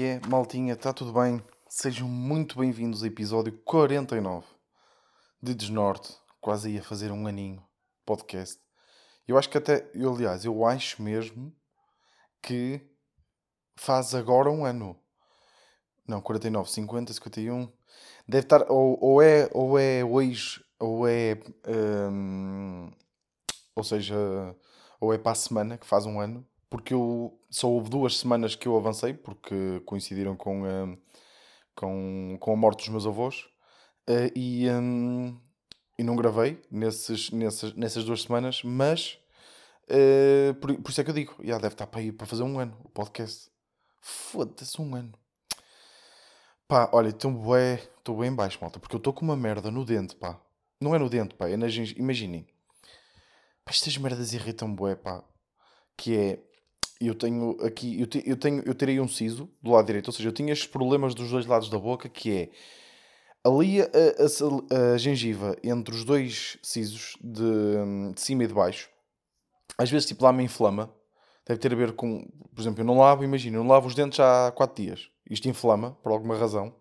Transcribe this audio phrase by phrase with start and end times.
[0.00, 0.72] Que é, maltinha?
[0.72, 1.44] Está tudo bem?
[1.68, 4.46] Sejam muito bem-vindos ao episódio 49
[5.42, 6.16] de Desnorte.
[6.40, 7.62] Quase ia fazer um aninho
[8.06, 8.58] podcast.
[9.28, 11.54] Eu acho que até, eu, aliás, eu acho mesmo
[12.42, 12.80] que
[13.76, 14.98] faz agora um ano.
[16.08, 17.70] Não, 49, 50, 51.
[18.26, 21.38] Deve estar, ou, ou, é, ou é hoje, ou é.
[22.10, 22.90] hum,
[23.76, 24.16] ou seja,
[24.98, 28.54] ou é para a semana que faz um ano, porque eu só houve duas semanas
[28.54, 30.98] que eu avancei, porque coincidiram com, hum,
[31.74, 33.46] com, com a morte dos meus avós,
[34.06, 35.38] eh, e, hum,
[35.98, 39.18] e não gravei nesses, nessas, nessas duas semanas, mas
[39.92, 42.44] eh, por, por isso é que eu digo, já deve estar para ir para fazer
[42.44, 43.50] um ano o podcast.
[44.00, 45.12] Foda-se, um ano.
[46.68, 49.84] Pá, olha, estou bem, estou bem baixo, malta, porque eu estou com uma merda no
[49.84, 50.40] dente, pá.
[50.80, 51.98] Não é no dente, pá, é na gengiva.
[51.98, 52.46] Imaginem.
[53.64, 55.24] Pá, estas merdas irritam bué, pá.
[55.96, 56.38] Que é,
[57.00, 60.12] eu tenho aqui, eu, te- eu tenho, eu terei um siso do lado direito, ou
[60.12, 62.48] seja, eu tinha estes problemas dos dois lados da boca, que é
[63.44, 68.88] ali a, a- a gengiva entre os dois sisos de, de cima e de baixo,
[69.78, 70.92] às vezes tipo lá me inflama.
[71.46, 73.94] Deve ter a ver com, por exemplo, eu não lavo, imagina, eu não lavo os
[73.94, 75.08] dentes há 4 dias.
[75.28, 76.72] Isto inflama, por alguma razão.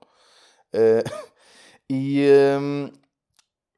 [0.73, 1.03] Eh,
[1.89, 2.27] e,
[2.59, 2.91] hum,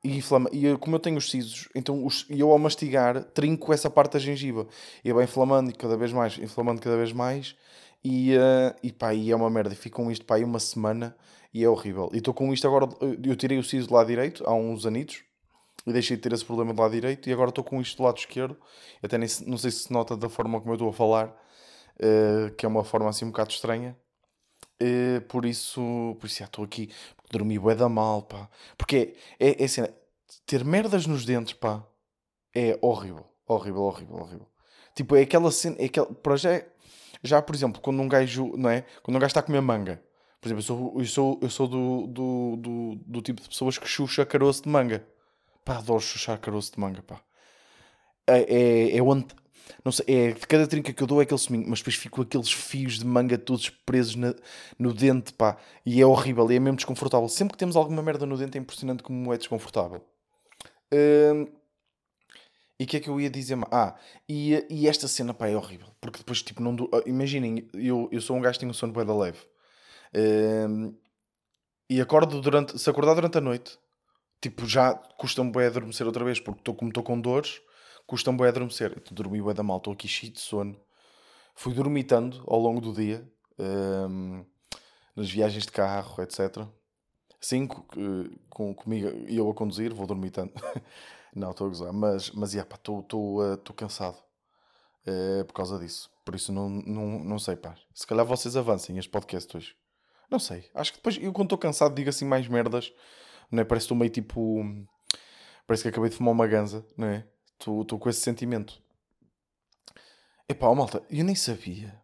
[0.03, 0.49] e inflama.
[0.51, 4.19] E como eu tenho os sisos, então os, eu ao mastigar trinco essa parte da
[4.19, 4.67] gengiva.
[5.03, 7.55] E vai inflamando e cada vez mais, inflamando cada vez mais.
[8.03, 9.75] E, eh, e pá, e é uma merda.
[9.75, 11.15] Fico com isto pá, aí uma semana
[11.53, 12.09] e é horrível.
[12.13, 12.87] E estou com isto agora.
[13.23, 15.23] Eu tirei o siso do lado direito há uns anitos
[15.85, 18.03] e deixei de ter esse problema do lado direito e agora estou com isto do
[18.03, 18.57] lado esquerdo.
[19.03, 21.35] Até nem, não sei se se nota da forma como eu estou a falar,
[21.99, 23.95] eh, que é uma forma assim um bocado estranha.
[24.81, 26.89] Eh, por isso, por isso estou aqui.
[27.31, 28.49] Dormi bué da mal, pá.
[28.77, 29.83] Porque é, é, é assim,
[30.45, 31.85] ter merdas nos dentes, pá,
[32.55, 33.25] é horrível.
[33.47, 34.47] Horrível, horrível, horrível.
[34.95, 36.67] Tipo, é aquela cena, é aquela, para já, é-
[37.23, 38.85] já, por exemplo, quando um gajo, não é?
[39.03, 40.01] Quando um gajo está a comer manga.
[40.41, 43.77] Por exemplo, eu sou, eu sou, eu sou do, do, do, do tipo de pessoas
[43.77, 45.05] que chucha caroço de manga.
[45.65, 47.21] Pá, adoro chuchar caroço de manga, pá.
[48.27, 48.39] É,
[48.93, 49.27] é, é onde.
[49.83, 52.21] Não sei, é de cada trinca que eu dou é aquele seminho, mas depois fico
[52.21, 54.35] aqueles fios de manga todos presos na-
[54.77, 55.57] no dente, pá.
[55.85, 57.27] E é horrível, e é mesmo desconfortável.
[57.29, 60.03] Sempre que temos alguma merda no dente é impressionante como é desconfortável.
[60.93, 61.47] Hum,
[62.79, 63.57] e o que é que eu ia dizer?
[63.71, 63.95] Ah,
[64.27, 65.87] e, e esta cena, pá, é horrível.
[66.01, 66.75] Porque depois, tipo, não.
[66.93, 69.39] ah, Imaginem, eu, eu sou um gajo que tem um sono da leve.
[70.15, 70.93] Hum,
[71.89, 72.79] e acordo durante.
[72.79, 73.77] Se acordar durante a noite,
[74.41, 77.61] tipo, já custa-me bué adormecer outra vez, porque estou como estou com dores,
[78.05, 79.01] custa-me bué adormecer.
[79.11, 80.79] Dormi bué da mal, estou aqui cheio de sono.
[81.55, 83.27] Fui dormitando ao longo do dia,
[83.59, 84.45] hum,
[85.15, 86.65] nas viagens de carro, etc.
[87.39, 90.51] Sim, co- que- com, comigo e eu a conduzir, vou dormitando.
[91.35, 94.17] Não, estou a gozar, mas, mas yeah, estou cansado
[95.05, 96.09] eh, por causa disso.
[96.25, 97.73] Por isso não, não, não sei, pá.
[97.95, 99.73] Se calhar vocês avancem este podcast hoje.
[100.29, 100.69] Não sei.
[100.75, 102.91] Acho que depois, eu quando estou cansado, digo assim mais merdas.
[103.49, 103.65] Não é?
[103.65, 104.61] Parece que estou meio tipo.
[105.65, 107.25] Parece que acabei de fumar uma ganza, não é?
[107.61, 108.81] Estou com esse sentimento.
[110.49, 111.99] Epá, malta, eu nem sabia.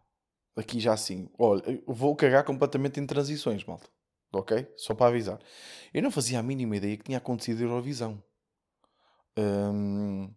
[0.56, 1.30] Aqui já assim.
[1.38, 3.90] Olha, vou cagar completamente em transições, malta.
[4.32, 4.68] Ok?
[4.76, 5.40] Só para avisar.
[5.94, 8.22] Eu não fazia a mínima ideia que tinha acontecido a Eurovisão.
[9.38, 10.34] Hum,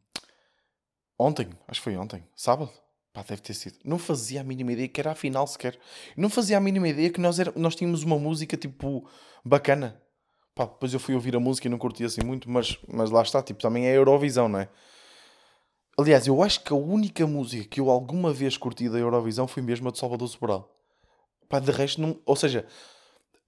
[1.18, 2.26] ontem, acho que foi ontem.
[2.34, 2.70] Sábado.
[3.12, 3.78] Pá, deve ter sido.
[3.84, 5.78] Não fazia a mínima ideia que era a final sequer.
[6.16, 9.08] Não fazia a mínima ideia que nós, era, nós tínhamos uma música tipo
[9.44, 10.00] bacana.
[10.54, 13.22] Pá, depois eu fui ouvir a música e não curti assim muito, mas, mas lá
[13.22, 14.68] está, tipo, também é Eurovisão, não é?
[16.00, 19.62] Aliás, eu acho que a única música que eu alguma vez curti da Eurovisão foi
[19.62, 20.74] mesmo a de Salvador Sobral.
[21.46, 22.18] Pá, de resto, não.
[22.24, 22.66] Ou seja,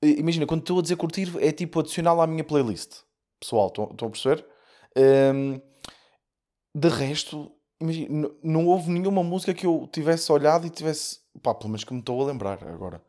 [0.03, 3.05] imagina, quando estou a dizer curtir, é tipo adicional à minha playlist.
[3.41, 4.45] Pessoal, estão a perceber?
[5.35, 5.63] Hum,
[6.75, 11.21] de resto, imagina, não houve nenhuma música que eu tivesse olhado e tivesse.
[11.43, 13.03] Pá, pelo menos que me estou a lembrar agora.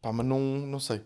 [0.00, 1.04] Pá, mas não, não sei.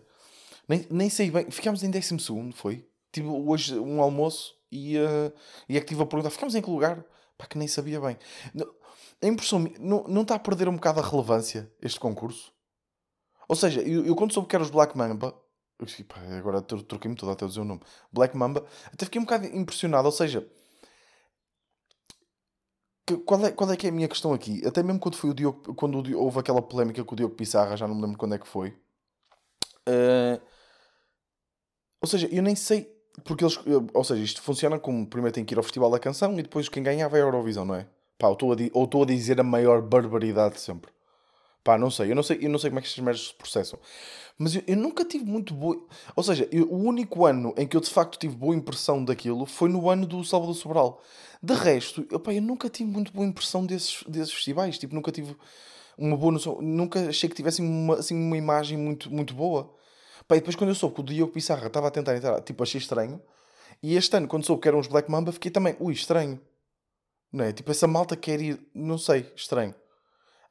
[0.65, 1.51] Nem, nem sei bem.
[1.51, 2.87] Ficámos em 12, foi?
[3.11, 5.33] Tive hoje um almoço e, eh,
[5.67, 7.05] e é que tive a perguntar: ficámos em que lugar?
[7.41, 8.19] Pá, que nem sabia bem.
[9.19, 12.53] A impressão não, não está a perder um bocado a relevância este concurso?
[13.49, 15.35] Ou seja, eu, eu quando soube que era os Black Mamba,
[16.37, 17.81] agora tro- troquei-me todo até dizer o nome.
[18.11, 20.05] Black Mamba, até fiquei um bocado impressionado.
[20.05, 20.47] Ou seja,
[23.07, 24.61] que- qual, é, qual é que é a minha questão aqui?
[24.63, 27.33] Até mesmo quando, foi o Diogo, quando o Diogo- houve aquela polémica com o Diogo
[27.35, 28.77] Pissarra, já não me lembro quando é que foi.
[29.87, 30.39] Eh,
[32.01, 33.00] ou seja, eu nem sei.
[33.23, 33.59] Porque eles.
[33.65, 36.41] eu- Ou seja, isto funciona como primeiro tem que ir ao Festival da Canção e
[36.43, 37.85] depois quem ganhar vai à Eurovisão, não é?
[38.17, 40.91] Pá, eu estou a ou estou a dizer a maior barbaridade de sempre.
[41.63, 42.11] Pá, não sei.
[42.11, 43.77] Eu não sei, eu não sei como é que estas merdas se processam.
[44.37, 45.79] Mas eu, eu nunca tive muito boa.
[46.15, 49.45] Ou seja, eu- o único ano em que eu de facto tive boa impressão daquilo
[49.45, 51.01] foi no ano do Salvador Sobral.
[51.43, 54.77] De resto, eu, pá, eu nunca tive muito boa impressão desses, desses festivais.
[54.79, 55.35] Tipo, nunca tive.
[55.97, 56.59] uma boa noção.
[56.61, 59.71] Nunca achei que tivessem uma, assim, uma imagem muito, muito boa.
[60.31, 62.63] Pá, e depois quando eu soube que o Diogo Pissarra estava a tentar entrar, tipo,
[62.63, 63.21] achei estranho.
[63.83, 66.39] E este ano, quando soube que eram os Black Mamba, fiquei também, ui, estranho.
[67.33, 67.51] Não é?
[67.51, 69.75] Tipo, essa malta quer ir, não sei, estranho.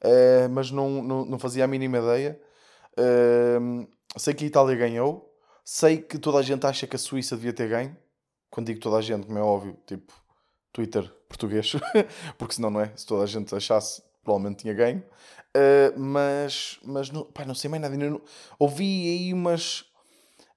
[0.05, 2.39] Uh, mas não, não, não fazia a mínima ideia.
[2.93, 3.89] Uh,
[4.19, 5.35] sei que a Itália ganhou.
[5.65, 7.97] Sei que toda a gente acha que a Suíça devia ter ganho.
[8.51, 10.13] Quando digo toda a gente, como é óbvio, tipo,
[10.75, 11.73] Twitter português.
[12.37, 12.93] Porque senão, não é?
[12.95, 15.03] Se toda a gente achasse, provavelmente tinha ganho.
[15.57, 17.97] Uh, mas, mas não, pá, não sei mais nada.
[17.97, 18.21] Não,
[18.59, 19.81] ouvi aí umas.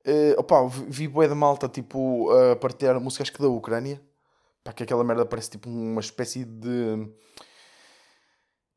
[0.05, 4.01] Uh, opa, vi bué de malta tipo a partilhar músicas que da Ucrânia.
[4.63, 7.09] Pá, que aquela merda parece tipo uma espécie de.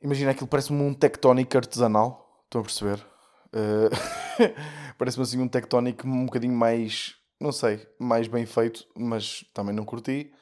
[0.00, 2.42] Imagina aquilo, parece-me um tectónico artesanal.
[2.44, 3.04] Estão a perceber?
[3.52, 3.90] Uh...
[4.96, 7.16] parece-me assim um tectónico um bocadinho mais.
[7.38, 10.32] Não sei, mais bem feito, mas também não curti.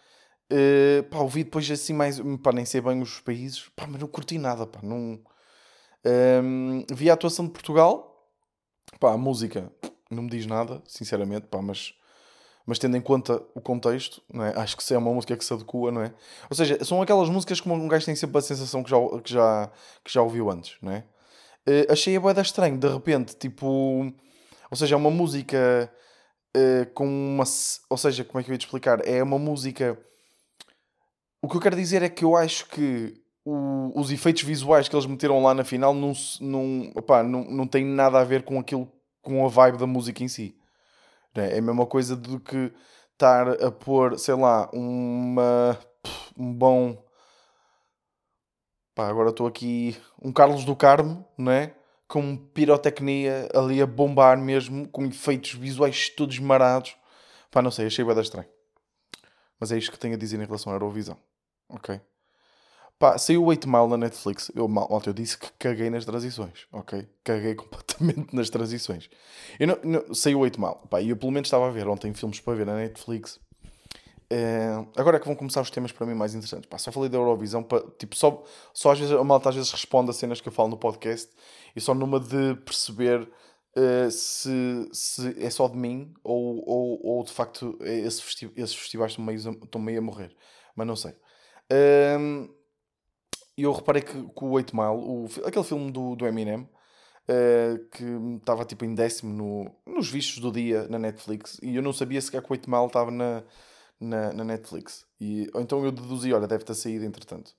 [0.53, 2.21] Uh, pá, ouvi depois assim mais.
[2.43, 3.71] Pá, nem sei bem os países.
[3.75, 4.81] Pá, mas não curti nada, pá.
[4.83, 5.21] Não.
[6.07, 8.29] Um, vi a atuação de Portugal.
[9.01, 9.73] Pá, a música
[10.11, 11.95] não me diz nada, sinceramente, pá, mas
[12.67, 14.59] mas tendo em conta o contexto, não é?
[14.59, 16.15] acho que é uma música que se adequa, não é?
[16.49, 19.33] Ou seja, são aquelas músicas que um gajo tem sempre a sensação que já, que
[19.33, 19.71] já,
[20.03, 21.05] que já ouviu antes, não é?
[21.69, 23.67] Uh, achei a boeda estranho, de repente, tipo.
[24.71, 25.91] Ou seja, é uma música
[26.57, 27.45] uh, com uma.
[27.91, 29.07] Ou seja, como é que eu ia te explicar?
[29.07, 29.99] É uma música.
[31.45, 34.97] O que eu quero dizer é que eu acho que o, os efeitos visuais que
[34.97, 38.59] eles meteram lá na final não, não, opá, não, não têm nada a ver com
[38.59, 40.57] aquilo, com a vibe da música em si.
[41.35, 41.57] É?
[41.57, 42.73] é a mesma coisa do que
[43.13, 45.79] estar a pôr, sei lá, uma,
[46.35, 47.05] um bom.
[48.95, 49.95] Pá, agora estou aqui.
[50.23, 51.75] Um Carlos do Carmo, não é?
[52.09, 56.97] Com pirotecnia ali a bombar mesmo, com efeitos visuais todos marados.
[57.51, 58.49] Pá, não sei, achei bem estranho.
[59.61, 61.19] Mas é isto que tenho a dizer em relação à Eurovisão.
[61.69, 62.01] Ok?
[62.99, 64.51] Pá, saiu o 8 Mile na Netflix.
[64.55, 67.07] Eu, mal, eu disse que caguei nas transições, ok?
[67.25, 69.11] Caguei completamente nas transições.
[69.59, 70.77] Eu não, não, saiu o 8 Mile.
[70.89, 73.41] Pá, e eu pelo menos estava a ver ontem filmes para ver na Netflix.
[74.33, 76.67] Uh, agora é que vão começar os temas para mim mais interessantes.
[76.69, 79.71] Pá, só falei da Eurovisão, pá, tipo, só, só às vezes a malta às vezes
[79.71, 81.31] responde a cenas que eu falo no podcast
[81.77, 87.25] e só numa de perceber uh, se, se é só de mim ou, ou, ou
[87.25, 90.35] de facto esse festi esses festivais estão meio, estão meio a morrer.
[90.75, 91.15] Mas não sei.
[93.57, 97.89] E eu reparei que, que o 8 Mile, o, aquele filme do, do Eminem, uh,
[97.91, 98.05] que
[98.39, 102.21] estava tipo em décimo no, nos vistos do dia na Netflix, e eu não sabia
[102.21, 103.45] sequer que o 8 Mile estava na,
[104.01, 105.07] na, na, Netflix.
[105.21, 107.55] E, ou então eu deduzi, olha, deve ter saído entretanto.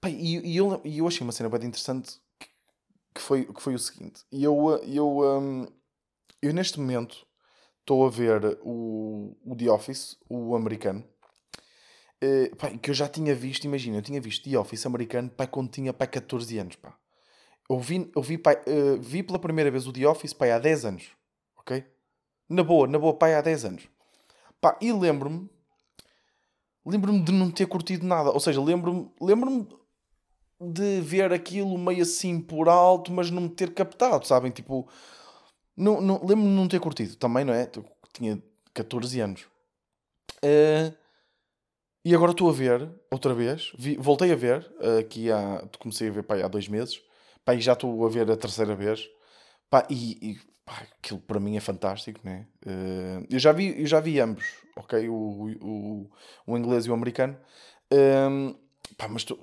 [0.00, 2.48] Pá, e, e, eu, e eu achei uma cena bem interessante que,
[3.14, 4.22] que, foi, que foi o seguinte.
[4.30, 5.66] E eu, eu, um,
[6.42, 7.26] eu neste momento
[7.80, 11.04] estou a ver o, o The Office, o americano,
[12.22, 15.46] Uh, pá, que eu já tinha visto, imagina, eu tinha visto The Office americano pá,
[15.46, 16.76] quando tinha pá, 14 anos.
[16.76, 16.96] Pá.
[17.68, 20.58] Eu, vi, eu vi, pá, uh, vi pela primeira vez o The Office pá, há
[20.58, 21.10] 10 anos.
[21.58, 21.84] Ok?
[22.48, 23.88] Na boa, na boa, pá, há 10 anos.
[24.60, 25.48] Pá, e lembro-me
[26.86, 28.30] lembro-me de não ter curtido nada.
[28.30, 29.66] Ou seja, lembro-me lembro
[30.60, 34.50] de ver aquilo meio assim por alto, mas não me ter captado, sabem?
[34.50, 34.88] Tipo,
[35.76, 37.70] não, não, lembro-me de não ter curtido também, não é?
[37.76, 38.42] Eu tinha
[38.72, 39.46] 14 anos.
[40.36, 40.94] Uh,
[42.06, 44.64] e agora estou a ver, outra vez, vi, voltei a ver,
[45.00, 47.02] aqui há, comecei a ver há dois meses,
[47.52, 49.08] e já estou a ver a terceira vez,
[49.68, 52.46] pá, e, e pá, aquilo para mim é fantástico, né?
[52.64, 54.44] Uh, eu, já vi, eu já vi ambos,
[54.76, 55.08] ok?
[55.08, 56.10] O, o,
[56.46, 57.36] o inglês e o americano,
[57.92, 58.54] um,
[58.96, 59.36] pá, mas tô,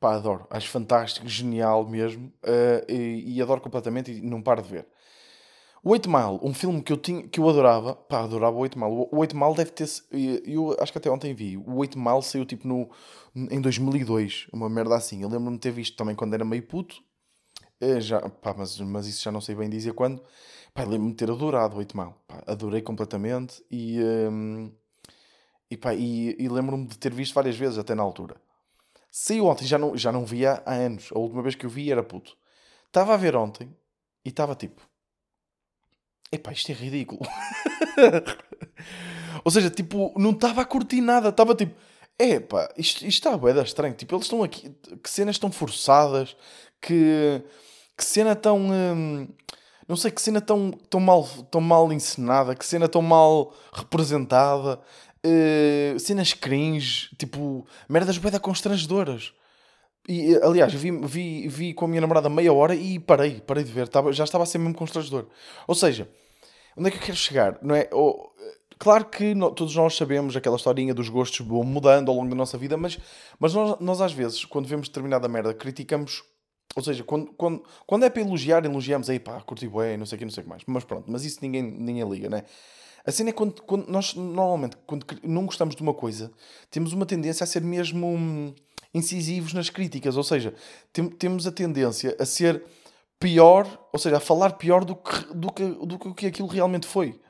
[0.00, 4.68] pá, adoro, acho fantástico, genial mesmo, uh, e, e, adoro completamente e não paro de
[4.68, 4.88] ver.
[5.82, 8.78] O 8 Mile, um filme que eu, tinha, que eu adorava, pá, adorava o 8
[8.78, 9.08] Mile.
[9.10, 9.88] O 8 Mile deve ter.
[10.44, 11.56] Eu acho que até ontem vi.
[11.56, 12.90] O 8 Mile saiu tipo no,
[13.34, 15.22] em 2002, uma merda assim.
[15.22, 16.96] Eu lembro-me de ter visto também quando era meio puto.
[17.80, 20.22] Eh, já, pá, mas, mas isso já não sei bem dizer quando.
[20.74, 22.14] Pá, lembro-me de ter adorado o 8 Mile.
[22.28, 24.00] Pá, adorei completamente e.
[24.02, 24.70] Um,
[25.70, 28.36] e, pá, e, e lembro-me de ter visto várias vezes até na altura.
[29.10, 31.10] Saiu ontem, já não, já não via há anos.
[31.14, 32.36] A última vez que eu vi era puto.
[32.86, 33.74] Estava a ver ontem
[34.24, 34.89] e estava tipo
[36.32, 37.20] epá, isto é ridículo.
[39.44, 41.74] Ou seja, tipo, não estava a curtir nada, estava tipo,
[42.18, 43.94] epá, isto, isto está bué estranho.
[43.94, 44.70] Tipo, eles estão aqui,
[45.02, 46.36] que cenas tão forçadas,
[46.80, 47.42] que,
[47.96, 48.70] que cena tão.
[48.70, 49.28] Hum,
[49.88, 54.80] não sei que cena tão, tão, mal, tão mal encenada, que cena tão mal representada,
[55.26, 59.32] uh, cenas cringe, tipo, merdas bué constrangedoras.
[60.08, 63.70] E, aliás, vi, vi, vi com a minha namorada meia hora e parei, parei de
[63.70, 65.26] ver, já estava a ser mesmo constrangedor.
[65.66, 66.08] Ou seja,
[66.80, 67.58] onde é que eu quero chegar?
[67.62, 67.88] Não é?
[67.92, 68.30] Oh,
[68.78, 72.56] claro que no, todos nós sabemos aquela historinha dos gostos mudando ao longo da nossa
[72.56, 72.98] vida, mas,
[73.38, 76.24] mas nós, nós às vezes, quando vemos determinada merda, criticamos
[76.74, 80.16] Ou seja, quando, quando, quando é para elogiar, elogiamos aí, pá, curti bué, não sei
[80.16, 80.62] o que, não sei o que mais.
[80.66, 82.44] Mas pronto, mas isso ninguém, ninguém liga, né?
[83.04, 86.30] A cena é quando, quando nós, normalmente, quando não gostamos de uma coisa,
[86.70, 88.54] temos uma tendência a ser mesmo hum,
[88.94, 90.16] incisivos nas críticas.
[90.16, 90.54] Ou seja,
[90.92, 92.62] tem, temos a tendência a ser
[93.20, 97.20] pior, ou seja, a falar pior do que, do que, do que aquilo realmente foi.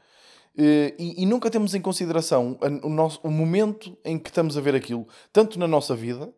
[0.56, 4.61] Eh, e, e, nunca temos em consideração o, nosso, o momento em que estamos a
[4.61, 6.32] ver aquilo, tanto na nossa vida,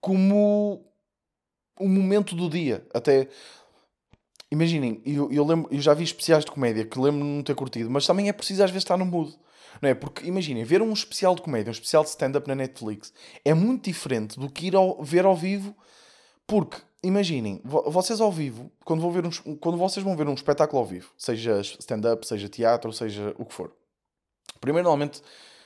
[0.00, 0.84] como
[1.78, 2.86] o momento do dia.
[2.92, 3.28] Até
[4.50, 7.90] imaginem, eu, eu, lembro, eu já vi especiais de comédia que lembro-me não ter curtido,
[7.90, 9.34] mas também é preciso às vezes estar no mood.
[9.80, 9.94] Não é?
[9.94, 13.12] Porque imaginem, ver um especial de comédia, um especial de stand-up na Netflix,
[13.44, 15.74] é muito diferente do que ir ao, ver ao vivo,
[16.46, 20.78] porque imaginem, vocês ao vivo, quando, vão ver um, quando vocês vão ver um espetáculo
[20.78, 23.72] ao vivo, seja stand-up, seja teatro, seja o que for,
[24.60, 25.20] primeiro, normalmente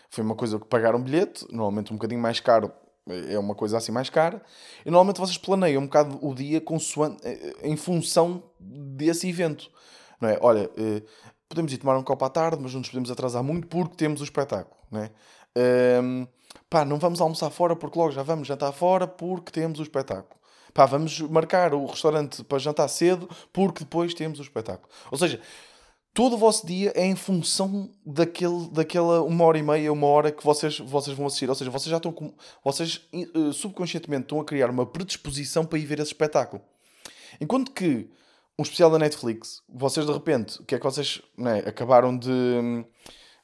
[0.09, 2.73] foi uma coisa que pagaram um bilhete, normalmente um bocadinho mais caro,
[3.07, 4.43] é uma coisa assim mais cara,
[4.85, 9.71] e normalmente vocês planeiam um bocado o dia consoante, eh, em função desse evento.
[10.21, 10.38] Não é?
[10.40, 11.02] Olha, eh,
[11.49, 14.21] podemos ir tomar um copo à tarde, mas não nos podemos atrasar muito porque temos
[14.21, 14.76] o espetáculo.
[14.90, 15.11] Não é?
[16.02, 16.26] Um,
[16.69, 20.37] pá, não vamos almoçar fora porque logo já vamos jantar fora porque temos o espetáculo
[20.76, 24.87] pá, vamos marcar o restaurante para jantar cedo porque depois temos o espetáculo.
[25.11, 25.40] Ou seja,
[26.12, 30.30] todo o vosso dia é em função daquele, daquela uma hora e meia, uma hora
[30.30, 31.49] que vocês, vocês vão assistir.
[31.49, 35.78] Ou seja, vocês já estão com, vocês uh, subconscientemente estão a criar uma predisposição para
[35.78, 36.61] ir ver esse espetáculo.
[37.40, 38.11] Enquanto que
[38.59, 42.30] um especial da Netflix, vocês de repente, o que é que vocês né, acabaram de
[42.30, 42.85] hum,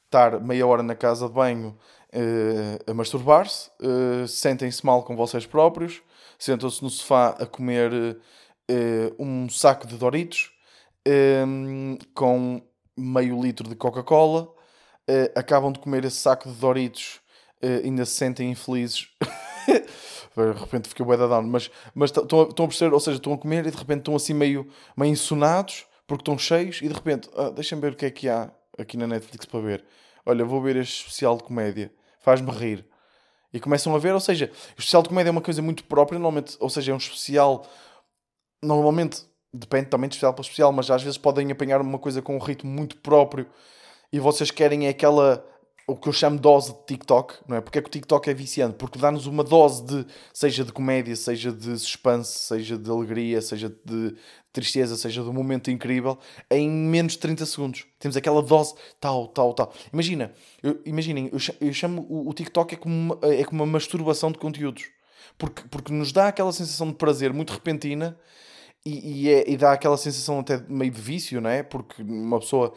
[0.05, 1.75] estar meia hora na casa de banho
[2.13, 6.03] uh, a masturbar-se, uh, sentem-se mal com vocês próprios,
[6.37, 10.51] sentam-se no sofá a comer uh, um saco de Doritos
[11.07, 12.61] um, com
[12.95, 17.19] meio litro de Coca-Cola, uh, acabam de comer esse saco de Doritos,
[17.63, 19.09] uh, ainda se sentem infelizes.
[20.35, 23.65] de repente fiquei bué da down, mas, estão a perceber, ou seja, estão a comer
[23.67, 27.49] e de repente estão assim meio, meio ensonados porque estão cheios e de repente, ah,
[27.49, 29.85] deixa-me ver o que é que há aqui na Netflix para ver.
[30.25, 32.85] Olha, vou ver este especial de comédia, faz-me rir.
[33.53, 36.17] E começam a ver, ou seja, o especial de comédia é uma coisa muito própria,
[36.17, 37.67] normalmente, ou seja, é um especial.
[38.63, 42.35] Normalmente, depende também de especial para especial, mas às vezes podem apanhar uma coisa com
[42.35, 43.47] um ritmo muito próprio
[44.11, 45.45] e vocês querem é aquela
[45.85, 47.61] o que eu chamo dose de TikTok, não é?
[47.61, 48.75] Porque é que o TikTok é viciante?
[48.77, 53.69] Porque dá-nos uma dose de, seja de comédia, seja de suspense, seja de alegria, seja
[53.69, 54.15] de
[54.53, 56.17] tristeza, seja de um momento incrível,
[56.49, 57.85] em menos de 30 segundos.
[57.99, 59.73] Temos aquela dose tal, tal, tal.
[59.91, 60.31] Imagina,
[60.61, 64.37] eu, imaginem, eu, chamo o, o, TikTok é como, uma, é como uma masturbação de
[64.37, 64.85] conteúdos.
[65.37, 68.17] Porque, porque nos dá aquela sensação de prazer muito repentina
[68.85, 71.63] e, e, é, e dá aquela sensação até meio de vício, não é?
[71.63, 72.73] Porque uma pessoa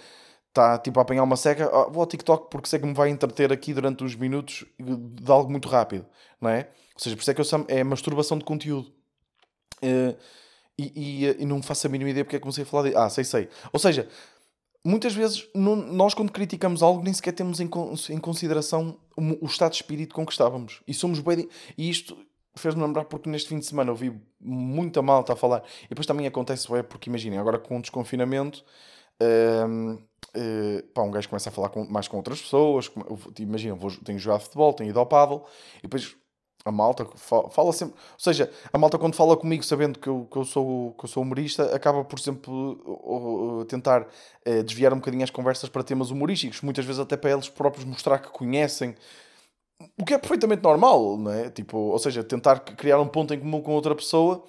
[0.48, 3.10] está tipo a apanhar uma seca, oh, vou ao TikTok porque sei que me vai
[3.10, 6.06] entreter aqui durante uns minutos de algo muito rápido,
[6.40, 6.70] não é?
[6.94, 8.90] Ou seja, por isso é que eu chamo, é masturbação de conteúdo.
[9.82, 10.16] Uh,
[10.78, 12.96] e, e, e, não faço a mínima ideia porque é que comecei a falar de.
[12.96, 13.48] Ah, sei, sei.
[13.72, 14.08] Ou seja,
[14.84, 17.68] muitas vezes nós, quando criticamos algo, nem sequer temos em,
[18.10, 20.82] em consideração o, o, estado de espírito com que estávamos.
[20.86, 21.48] E somos bem.
[21.78, 22.16] E isto
[22.54, 25.62] fez-me lembrar porque neste fim de semana eu vi muita malta a falar.
[25.84, 28.64] E depois também acontece, é porque imaginem, agora com o desconfinamento.
[29.22, 32.90] Uh, uh, pá, um gajo começa a falar com, mais com outras pessoas.
[33.38, 35.44] Imagina, vou, tenho jogado futebol, tenho ido ao paddle,
[35.78, 36.14] e depois
[36.66, 37.94] a malta fala, sempre.
[37.94, 41.08] Ou seja, a malta quando fala comigo, sabendo que eu, que eu, sou, que eu
[41.08, 46.10] sou humorista, acaba por sempre uh, tentar uh, desviar um bocadinho as conversas para temas
[46.10, 48.96] humorísticos, muitas vezes até para eles próprios mostrar que conhecem.
[49.96, 51.50] O que é perfeitamente normal, não é?
[51.50, 54.44] Tipo, ou seja, tentar criar um ponto em comum com outra pessoa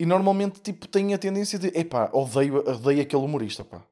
[0.00, 3.82] e normalmente tipo, tem a tendência de epá, odeio, odeio aquele humorista, pá.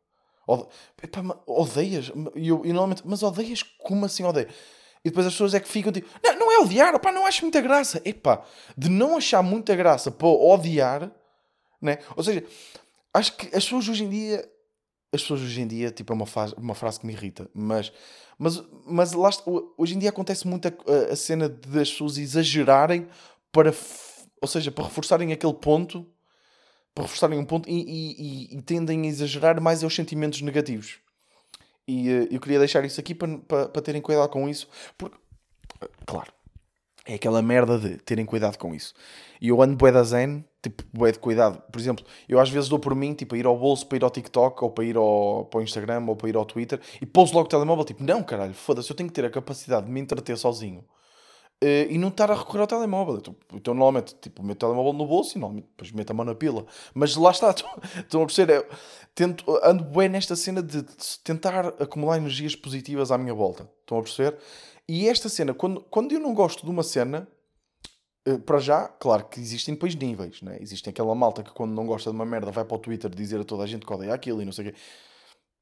[0.46, 0.66] Ode...
[1.02, 2.10] Epá, odeias?
[2.34, 3.62] E eu, e normalmente, mas odeias?
[3.62, 4.48] Como assim odeio?
[5.04, 7.42] E depois as pessoas é que ficam tipo, não, não é odiar, opá, não acho
[7.42, 8.02] muita graça.
[8.04, 8.44] Epá,
[8.76, 11.10] de não achar muita graça para odiar,
[11.80, 11.98] né?
[12.14, 12.44] Ou seja,
[13.14, 14.38] acho que as pessoas hoje em dia,
[15.12, 17.90] as pessoas hoje em dia, tipo, é uma, fase, uma frase que me irrita, mas,
[18.38, 19.30] mas, mas lá,
[19.78, 23.08] hoje em dia acontece muito a, a cena das pessoas exagerarem
[23.50, 23.74] para,
[24.40, 26.06] ou seja, para reforçarem aquele ponto,
[26.94, 30.98] para reforçarem um ponto e, e, e, e tendem a exagerar mais aos sentimentos negativos.
[31.90, 34.68] E uh, eu queria deixar isso aqui para, para, para terem cuidado com isso.
[34.96, 35.16] Porque,
[36.06, 36.32] claro,
[37.04, 38.94] é aquela merda de terem cuidado com isso.
[39.40, 41.60] E eu ando bué da zen, tipo, bué de cuidado.
[41.72, 44.04] Por exemplo, eu às vezes dou por mim, tipo, a ir ao bolso, para ir
[44.04, 47.06] ao TikTok, ou para ir ao, para o Instagram, ou para ir ao Twitter, e
[47.06, 49.92] pouso logo o telemóvel, tipo, não, caralho, foda-se, eu tenho que ter a capacidade de
[49.92, 50.84] me entreter sozinho.
[51.62, 53.18] Uh, e não estar a recorrer ao telemóvel.
[53.18, 56.24] Então, então, normalmente, tipo, meto o telemóvel no bolso e normalmente depois meto a mão
[56.24, 56.64] na pila.
[56.94, 57.50] Mas lá está,
[58.00, 58.60] estão a perceber?
[58.60, 58.68] É,
[59.14, 60.82] tento, ando bem nesta cena de
[61.22, 63.70] tentar acumular energias positivas à minha volta.
[63.80, 64.38] Estão a perceber?
[64.88, 67.28] E esta cena, quando, quando eu não gosto de uma cena,
[68.28, 70.58] Uh, para já, claro que existem depois níveis, né?
[70.60, 73.40] Existem aquela malta que quando não gosta de uma merda vai para o Twitter dizer
[73.40, 74.78] a toda a gente que odeia aquilo e não sei o quê.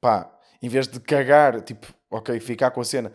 [0.00, 3.12] Pá, em vez de cagar, tipo, ok, ficar com a cena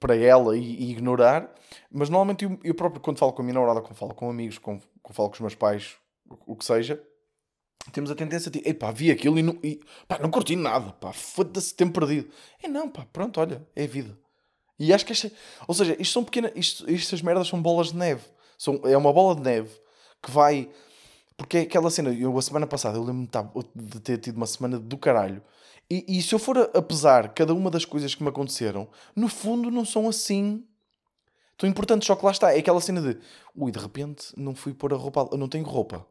[0.00, 1.54] para ela e, e ignorar,
[1.90, 4.58] mas normalmente eu, eu, próprio, quando falo com a minha namorada, quando falo com amigos,
[4.58, 5.96] quando, quando falo com os meus pais,
[6.28, 7.00] o, o que seja,
[7.92, 10.92] temos a tendência a dizer, pá, vi aquilo e não, e, pá, não curti nada,
[10.92, 12.30] pá, foda-se, tempo perdido.
[12.62, 14.18] É não, pá, pronto, olha, é vida.
[14.78, 15.30] E acho que esta,
[15.68, 18.22] ou seja, isto são pequenas, isto, estas merdas são bolas de neve.
[18.56, 19.70] São, é uma bola de neve
[20.22, 20.70] que vai.
[21.36, 23.28] Porque é aquela cena, eu a semana passada, eu lembro-me
[23.74, 25.42] de ter tido uma semana do caralho.
[25.90, 29.28] E, e se eu for a, pesar cada uma das coisas que me aconteceram, no
[29.28, 30.64] fundo não são assim
[31.58, 32.06] tão importantes.
[32.06, 33.18] Só que lá está, é aquela cena de
[33.56, 36.06] ui, de repente não fui pôr a roupa, não tenho roupa.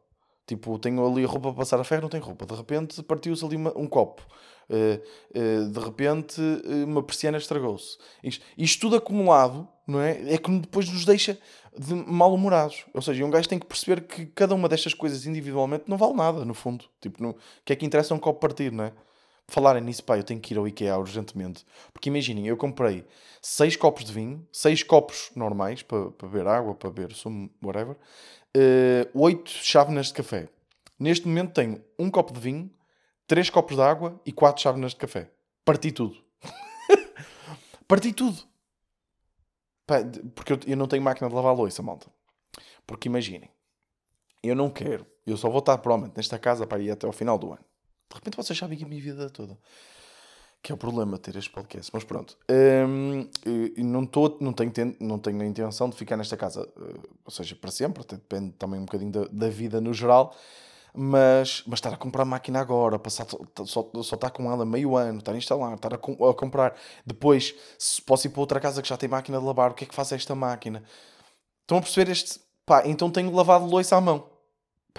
[0.46, 2.44] Tipo, tenho ali a roupa para passar a ferro, não tenho roupa.
[2.44, 4.22] De repente partiu-se ali uma, um copo.
[4.68, 5.00] Uh,
[5.38, 7.96] uh, de repente uh, uma persiana estragou-se.
[8.22, 10.34] Isto, isto, tudo acumulado, não é?
[10.34, 11.38] É que depois nos deixa
[11.76, 12.84] de mal-humorados.
[12.92, 16.14] Ou seja, um gajo tem que perceber que cada uma destas coisas individualmente não vale
[16.14, 16.84] nada, no fundo.
[17.00, 18.92] Tipo, no, que é que interessa um copo partir, não é?
[19.50, 21.66] Falarem nisso, pá, eu tenho que ir ao IKEA urgentemente.
[21.92, 23.04] Porque imaginem, eu comprei
[23.42, 27.96] 6 copos de vinho, 6 copos normais para, para beber água, para beber sumo, whatever,
[28.56, 30.48] uh, 8 chávenas de café.
[30.96, 32.70] Neste momento tenho um copo de vinho,
[33.26, 35.28] 3 copos de água e 4 chávenas de café.
[35.64, 36.16] Parti tudo.
[37.88, 38.38] Parti tudo.
[39.84, 39.96] Pá,
[40.36, 42.06] porque eu, eu não tenho máquina de lavar louça, malta.
[42.86, 43.50] Porque imaginem,
[44.44, 47.36] eu não quero, eu só vou estar provavelmente nesta casa para ir até ao final
[47.36, 47.69] do ano.
[48.10, 49.56] De repente vocês sabem que a minha vida toda.
[50.62, 51.90] Que é o problema ter este podcast.
[51.94, 52.36] Mas pronto.
[52.50, 53.28] Hum,
[53.78, 57.56] não, tô, não, tenho, não tenho a intenção de ficar nesta casa, eh, ou seja,
[57.56, 58.04] para sempre.
[58.04, 60.36] Depende também um bocadinho da, da vida no geral
[60.94, 63.26] mas, mas estar a comprar máquina agora, passar,
[63.64, 66.74] só, só estar com ela meio ano, estar a instalar, estar a, a, comprar,
[67.06, 69.84] depois se posso ir para outra casa que já tem máquina de lavar, o que
[69.84, 70.82] é que faz esta máquina?
[71.62, 72.40] Estão a perceber este.
[72.66, 74.28] Pá, então tenho lavado louça à mão.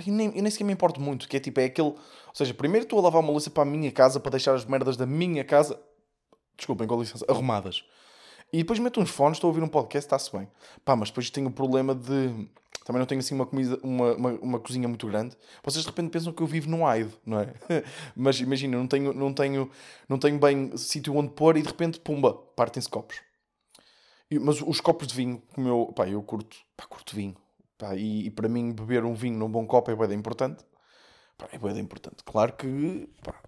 [0.06, 1.90] Eu, nem, eu nem sequer me importo muito, que é tipo, é aquele.
[1.90, 2.00] Ou
[2.34, 4.98] seja, primeiro estou a lavar uma louça para a minha casa, para deixar as merdas
[4.98, 5.80] da minha casa,
[6.58, 7.84] desculpem, com licença, arrumadas.
[8.54, 10.48] E depois meto uns fones, estou a ouvir um podcast, está-se bem.
[10.84, 12.50] Pá, mas depois tenho o problema de
[12.86, 15.38] também não tenho assim uma, comida, uma, uma, uma, cozinha muito grande.
[15.64, 17.54] Vocês de repente pensam que eu vivo num AIDE, não é?
[18.16, 19.70] Mas imagina, não tenho, não tenho,
[20.10, 23.22] não tenho bem sítio onde pôr e de repente, pumba, partem-se copos.
[24.30, 27.36] E, mas os copos de vinho, como eu, pá, eu curto, pá, curto vinho.
[27.82, 30.64] Pá, e, e, para mim, beber um vinho num bom copo é bem importante.
[31.36, 32.18] Pá, é bem importante.
[32.24, 33.42] Claro que, pá,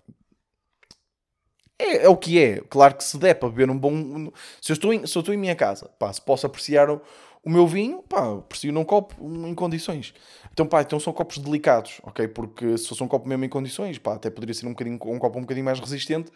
[1.77, 2.61] é, é, o que é.
[2.61, 4.31] Claro que se der para beber um bom.
[4.59, 6.99] Se eu estou em, se eu estou em minha casa, pá, se posso apreciar o,
[7.45, 9.15] o meu vinho, pá, aprecio num copo
[9.47, 10.15] em condições.
[10.51, 12.27] Então, pá, então são copos delicados, ok?
[12.27, 15.19] Porque se fosse um copo mesmo em condições, pá, até poderia ser um, bocadinho, um
[15.19, 16.31] copo um bocadinho mais resistente,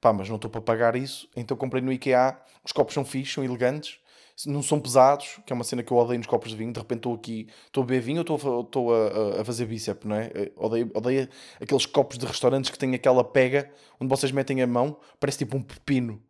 [0.00, 1.28] pá, mas não estou para pagar isso.
[1.36, 3.98] Então comprei no IKEA, os copos são fixos, são elegantes,
[4.46, 6.72] não são pesados, que é uma cena que eu odeio nos copos de vinho.
[6.72, 10.16] De repente estou aqui, estou a beber vinho ou estou, a, a, fazer bíceps, não
[10.16, 10.30] é?
[10.34, 11.28] Eh, odeio, odeio
[11.60, 13.70] aqueles copos de restaurantes que têm aquela pega
[14.00, 16.22] onde vocês metem a mão, parece tipo um pepino.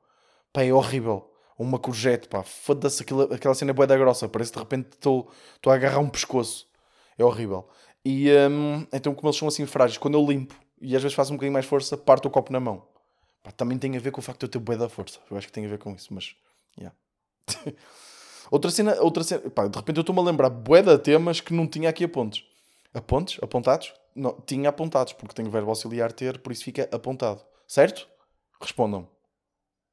[0.52, 4.52] Pá, é horrível ou uma courgette, pá, foda-se aquela, aquela cena boa da grossa, parece
[4.52, 5.30] de repente estou
[5.66, 6.66] a agarrar um pescoço,
[7.16, 7.68] é horrível.
[8.04, 11.32] E um, então, como eles são assim frágeis, quando eu limpo e às vezes faço
[11.32, 12.86] um bocadinho mais força, parto o copo na mão.
[13.42, 15.36] Pá, também tem a ver com o facto de eu ter bué da força, eu
[15.36, 16.34] acho que tem a ver com isso, mas,
[16.78, 16.94] yeah.
[18.50, 21.52] outra cena, outra cena, pá, de repente eu estou-me a lembrar bué de temas que
[21.52, 22.44] não tinha aqui a pontos.
[22.94, 22.98] A?
[23.42, 23.92] Apontados?
[24.14, 27.42] Não, tinha apontados, porque tenho verbo auxiliar ter, por isso fica apontado.
[27.66, 28.08] Certo?
[28.60, 29.08] Respondam.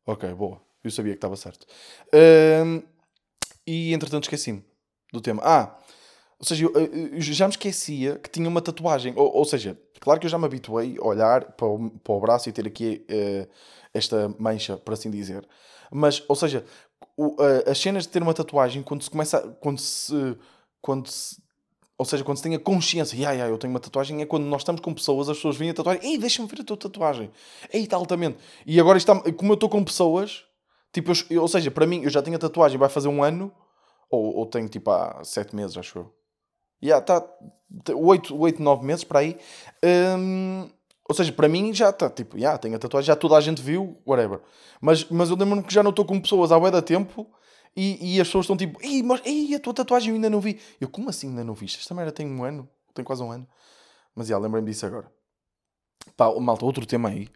[0.06, 0.62] Ok, boa.
[0.84, 1.66] Eu sabia que estava certo.
[2.14, 2.82] Um,
[3.66, 4.64] e entretanto esqueci-me
[5.12, 5.42] do tema.
[5.44, 5.78] Ah,
[6.40, 9.14] ou seja, eu, eu, já me esquecia que tinha uma tatuagem.
[9.16, 12.20] Ou, ou, seja, claro que eu já me habituei a olhar para o, para o
[12.20, 13.48] braço e ter aqui uh,
[13.94, 15.48] esta mancha, por assim dizer.
[15.92, 16.66] Mas, ou seja,
[17.17, 19.39] o, as cenas de ter uma tatuagem, quando se começa.
[19.60, 20.38] Quando se.
[20.82, 21.41] Quando se
[21.97, 24.45] ou seja, quando se tem a consciência, yeah, yeah, eu tenho uma tatuagem, é quando
[24.45, 27.30] nós estamos com pessoas, as pessoas vêm a tatuagem, ei, deixa-me ver a tua tatuagem.
[27.71, 28.39] Ei, está altamente.
[28.65, 30.43] E agora, está, como eu estou com pessoas,
[30.93, 33.52] Tipo, eu, ou seja, para mim, eu já tenho a tatuagem, vai fazer um ano,
[34.10, 36.13] ou, ou tenho tipo há sete meses, acho eu.
[36.84, 37.26] Yeah, está
[37.95, 39.38] oito, oito, nove meses para aí.
[40.17, 40.69] Um,
[41.12, 43.62] ou seja, para mim já está, tipo, yeah, tenho a tatuagem, já toda a gente
[43.62, 44.39] viu, whatever.
[44.80, 47.30] Mas, mas eu lembro-me que já não estou com pessoas há bué da tempo
[47.76, 50.39] e, e as pessoas estão tipo, ei, mas, ei, a tua tatuagem eu ainda não
[50.39, 50.58] vi.
[50.80, 51.80] Eu, como assim ainda não viste?
[51.80, 53.45] Esta merda tem um ano, tem quase um ano.
[54.15, 55.12] Mas já, yeah, lembrei-me disso agora.
[56.15, 57.28] Pá, malta, outro tema aí.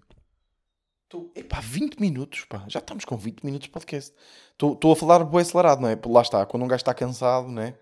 [1.03, 4.13] Estou, epá, 20 minutos, pá, já estamos com 20 minutos de podcast.
[4.53, 5.99] Estou a falar bem acelerado, não é?
[6.05, 7.77] Lá está, quando um gajo está cansado, não é?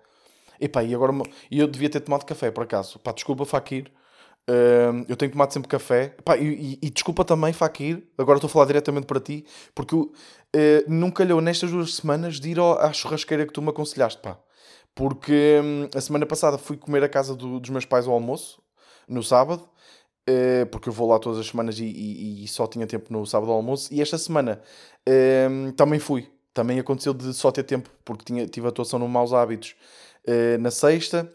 [0.59, 1.13] Epá, e agora
[1.51, 2.97] e eu devia ter tomado café, por acaso.
[2.97, 3.91] Pá, desculpa, Fakir.
[4.49, 6.15] Uh, eu tenho tomado sempre café.
[6.19, 8.03] Epá, e, e, e, desculpa também, Fakir.
[8.17, 10.11] Agora estou a falar diretamente para ti, porque uh,
[10.87, 14.37] não calhou nestas duas semanas de ir ao, à churrasqueira que tu me aconselhaste, pá.
[14.95, 18.61] Porque hum, a semana passada fui comer a casa do- dos meus pais ao almoço,
[19.07, 19.67] no sábado,
[20.27, 21.85] eh, porque eu vou lá todas as semanas e,
[22.43, 23.93] e- só tinha tempo no sábado ao almoço.
[23.93, 24.61] E esta semana
[25.49, 26.29] hum, também fui.
[26.53, 29.75] Também aconteceu de só ter tempo, porque tinha, tive atuação no Maus Hábitos
[30.27, 31.31] eh, na sexta.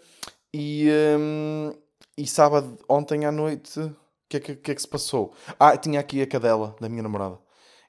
[0.55, 1.73] E, hum,
[2.19, 3.97] e sábado, ontem à noite, o
[4.29, 5.33] que, é que, que é que se passou?
[5.59, 7.39] Ah, tinha aqui a cadela da minha namorada.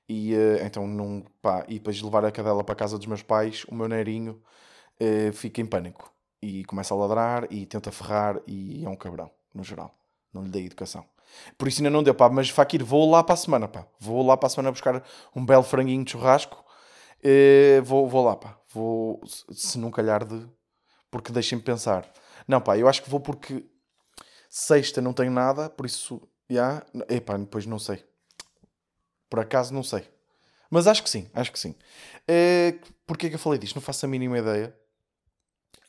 [0.07, 3.07] E eh, então, não, pá, e depois de levar a cadela para a casa dos
[3.07, 4.39] meus pais, o meu nerinho
[4.99, 6.13] eh, fica em pânico.
[6.41, 9.93] E começa a ladrar e tenta ferrar e é um cabrão, no geral.
[10.31, 11.03] Não lhe dei educação.
[11.57, 12.29] Por isso ainda não deu, pá.
[12.29, 13.87] Mas, Fakir, vou lá para a semana, pá.
[13.99, 15.03] Vou lá para a semana buscar
[15.35, 16.63] um belo franguinho de churrasco.
[17.23, 18.57] Eh, vou, vou lá, pá.
[18.71, 20.47] Vou, se não calhar de...
[21.11, 22.07] Porque deixem-me pensar.
[22.47, 23.65] Não, pá, eu acho que vou porque
[24.49, 28.03] sexta não tenho nada, por isso, já, epá, depois não sei.
[29.29, 30.03] Por acaso não sei.
[30.71, 31.75] Mas acho que sim, acho que sim.
[32.27, 33.75] Eh, Porquê é que eu falei disto?
[33.75, 34.75] Não faço a mínima ideia.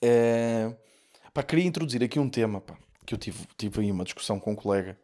[0.03, 0.73] Eh,
[1.35, 4.53] pá, queria introduzir aqui um tema, pá, que eu tive, tive aí uma discussão com
[4.53, 4.99] um colega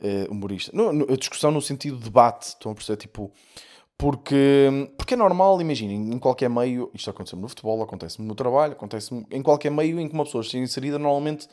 [0.00, 0.70] eh, humorista.
[0.74, 2.98] No, no- a discussão no sentido de debate, estão a perceber?
[2.98, 3.32] Tipo,
[3.98, 8.72] porque, porque é normal, imaginem, em qualquer meio, isto acontece-me no futebol, acontece-me no trabalho,
[8.72, 11.48] acontece-me em qualquer meio em que uma pessoa esteja inserida, normalmente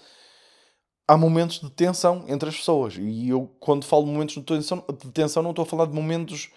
[1.09, 2.95] há momentos de tensão entre as pessoas.
[2.95, 5.93] E eu, quando falo de momentos de tensão, de tensão não estou a falar de
[5.93, 6.51] momentos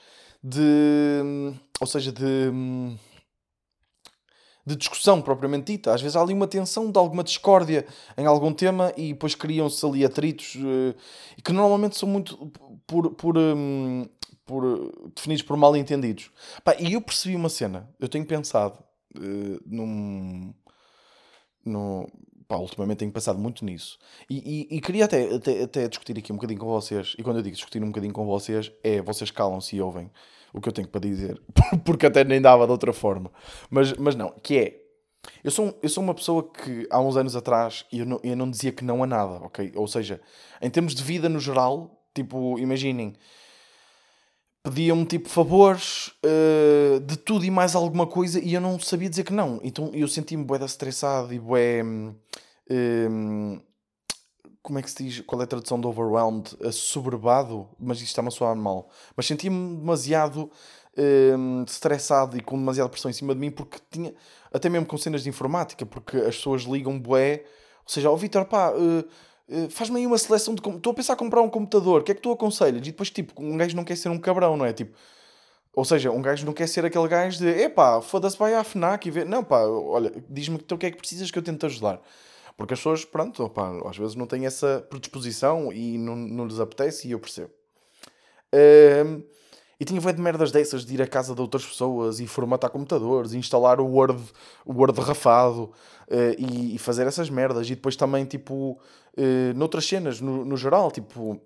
[0.45, 1.55] de.
[1.81, 2.53] Ou seja, de.
[4.67, 5.95] de discussão propriamente dita.
[5.95, 7.87] Às vezes há ali uma tensão de alguma discórdia
[8.17, 10.95] em algum tema e depois criam-se ali atritos eh,
[11.43, 12.53] que normalmente são muito
[12.87, 14.07] por, por, hum,
[14.45, 16.31] por, definidos por mal entendidos.
[16.63, 18.79] Pá, e eu percebi uma cena, eu tenho pensado
[19.17, 20.53] eh, num.
[21.65, 22.09] No,
[22.53, 23.99] pá, ultimamente tenho pensado muito nisso.
[24.29, 27.15] E, e- e queria até, até, até discutir aqui um bocadinho com vocês.
[27.19, 30.11] E quando eu digo discutir um bocadinho com vocês, é vocês calam-se e ouvem
[30.53, 31.41] o que eu tenho para dizer.
[31.83, 33.31] Porque até nem dava de outra forma.
[33.71, 34.83] Mas, mas não, que é.
[35.43, 38.51] Eu sou, eu sou uma pessoa que há uns anos atrás eu não, eu não
[38.51, 39.73] dizia que não a nada, ok?
[39.77, 40.21] Ou seja,
[40.61, 43.15] em termos de vida no geral, tipo, imaginem,
[44.65, 49.25] pediam-me tipo favores eh, de tudo e mais alguma coisa e eu não sabia dizer
[49.25, 49.61] que não.
[49.63, 51.83] Então eu senti-me bué estressado e bué.
[52.71, 53.61] Hum,
[54.63, 55.21] como é que se diz?
[55.21, 56.57] Qual é a tradução de overwhelmed?
[56.65, 58.89] Assoberbado, mas isto está-me a soar mal.
[59.17, 60.51] Mas sentia-me demasiado
[60.97, 64.15] hum, estressado e com demasiada pressão em cima de mim porque tinha,
[64.53, 67.45] até mesmo com cenas de informática, porque as pessoas ligam bué.
[67.85, 69.05] Ou seja, ó Vitor, pá, eh,
[69.49, 70.63] eh, faz-me aí uma seleção de.
[70.69, 72.81] Estou a pensar em comprar um computador, o que é que tu aconselhas?
[72.81, 74.73] E depois, tipo, um gajo não quer ser um cabrão, não é?
[74.73, 74.97] Tipo,
[75.75, 79.09] ou seja, um gajo não quer ser aquele gajo de epá, foda-se, vai à FNAC
[79.09, 79.25] e vê.
[79.25, 82.01] Não, pá, olha, diz-me então o que é que precisas que eu tento ajudar.
[82.57, 86.61] Porque as pessoas, pronto, opá, às vezes não têm essa predisposição e não, não lhes
[86.61, 87.51] apetece e eu percebo.
[88.53, 89.23] Ahm,
[89.83, 93.33] e tinha feito merdas dessas de ir à casa de outras pessoas e formatar computadores,
[93.33, 94.23] e instalar o Word,
[94.65, 95.73] o Word rafado
[96.09, 97.67] eh, e, e fazer essas merdas.
[97.67, 98.79] E depois também, tipo,
[99.17, 101.41] eh, noutras cenas, no, no geral, tipo,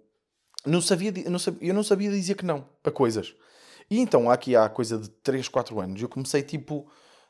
[0.66, 3.34] não sabia, não sabia, eu não sabia dizer que não a coisas.
[3.90, 6.86] E então, aqui há coisa de 3, 4 anos, eu comecei, tipo,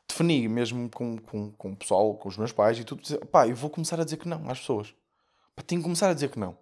[0.07, 3.47] definir mesmo com, com, com o pessoal, com os meus pais e tudo, dizer, pá,
[3.47, 4.93] eu vou começar a dizer que não às pessoas.
[5.55, 6.57] Pá, tenho que começar a dizer que não.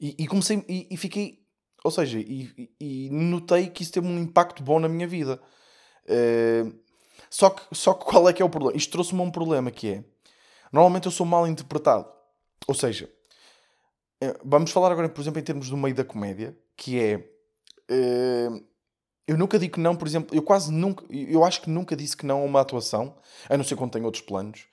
[0.00, 1.42] E, e comecei, e, e fiquei,
[1.82, 5.40] ou seja, e, e- notei que isso teve um impacto bom na minha vida.
[6.06, 6.64] Eh,
[7.30, 8.76] só, que, só que qual é que é o problema?
[8.76, 10.04] Isto trouxe-me um problema que é,
[10.72, 12.06] normalmente eu sou mal interpretado.
[12.68, 13.10] Ou seja,
[14.20, 17.28] eh, vamos falar agora, por exemplo, em termos do meio da comédia, que é...
[17.88, 18.48] eh,
[19.26, 22.16] eu nunca digo que não, por exemplo, eu quase nunca, eu acho que nunca disse
[22.16, 23.14] que não a uma atuação,
[23.48, 24.64] a não ser quando tenho outros planos.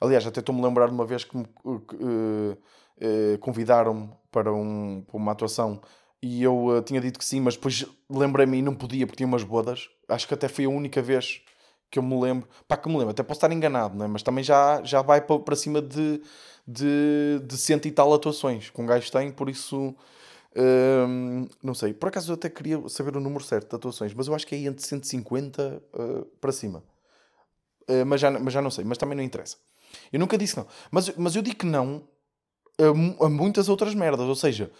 [0.00, 2.56] Aliás, até estou-me a lembrar de uma vez que me eh,
[3.00, 5.80] eh, convidaram-me para, um, para uma atuação
[6.20, 9.26] e eu eh, tinha dito que sim, mas depois lembrei-me e não podia porque tinha
[9.26, 9.88] umas bodas.
[10.08, 11.40] Acho que até foi a única vez
[11.90, 12.48] que eu me lembro.
[12.68, 14.06] Pá, que me lembro, até posso estar enganado, né?
[14.06, 16.20] mas também já, já vai para, para cima de,
[16.66, 19.94] de, de cento e tal atuações que um gajo tem, por isso.
[21.62, 24.34] Não sei, por acaso eu até queria saber o número certo de atuações, mas eu
[24.34, 26.84] acho que é entre 150 uh, para cima.
[27.88, 29.56] Uh, mas, já, mas já não sei, mas também não interessa.
[30.12, 32.06] Eu nunca disse não, mas, mas eu digo que não
[32.78, 34.70] a, a muitas outras merdas, ou seja,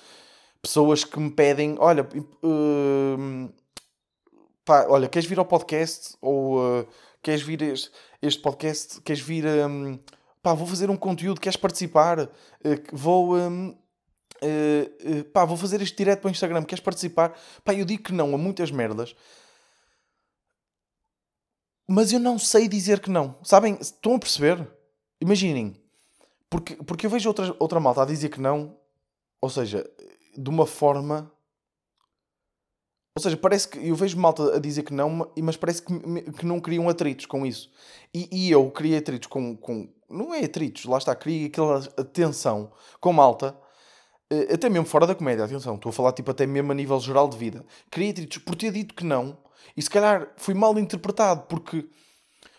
[0.61, 2.09] pessoas que me pedem: olha,
[2.43, 3.51] hum,
[4.65, 6.17] pá, olha, queres vir ao podcast?
[6.21, 6.87] Ou uh,
[7.23, 9.01] queres vir este, este podcast?
[9.03, 9.45] Queres vir?
[9.47, 9.99] hum,
[10.43, 12.21] pá, vou fazer um conteúdo, queres participar?
[12.21, 12.29] Uh,
[12.93, 13.37] vou.
[13.37, 13.77] hum,
[14.43, 17.39] uh, uh, pá, vou fazer este direto para o Instagram, queres participar?
[17.65, 19.15] Pá, eu digo que não a muitas merdas,
[21.89, 23.37] mas eu não sei dizer que não.
[23.43, 23.77] Sabem?
[23.81, 24.69] Estão a perceber?
[25.21, 25.77] Imaginem,
[26.51, 28.77] porque, porque eu vejo outra, outra malta a dizer que não,
[29.41, 29.89] ou seja,
[30.37, 31.33] de uma forma
[33.15, 36.47] Ou seja, parece que eu vejo malta a dizer que não, mas parece que, que
[36.47, 37.71] não criam atritos com isso.
[38.13, 39.89] E, e eu criei atritos com, com.
[40.09, 43.63] Não é atritos, lá está, criei aquela tensão com malta, eh,
[44.53, 47.29] até mesmo fora da comédia, atenção, estou a falar tipo até mesmo a nível geral
[47.29, 47.64] de vida.
[47.90, 49.37] Criei atritos por ter dito que não,
[49.77, 51.88] e se calhar fui mal interpretado, porque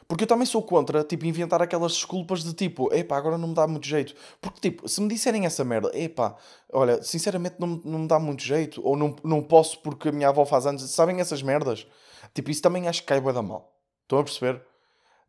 [0.08, 3.54] porque eu também sou contra, tipo, inventar aquelas desculpas de tipo, epá, agora não me
[3.56, 4.14] dá muito jeito.
[4.42, 6.36] Porque, tipo, se me disserem essa merda, epá,
[6.72, 10.30] olha, sinceramente não, não me dá muito jeito, ou não, não posso porque a minha
[10.30, 11.88] avó faz anos, sabem essas merdas?
[12.34, 13.74] Tipo, isso também acho que cai da mal.
[14.04, 14.62] Estão a perceber?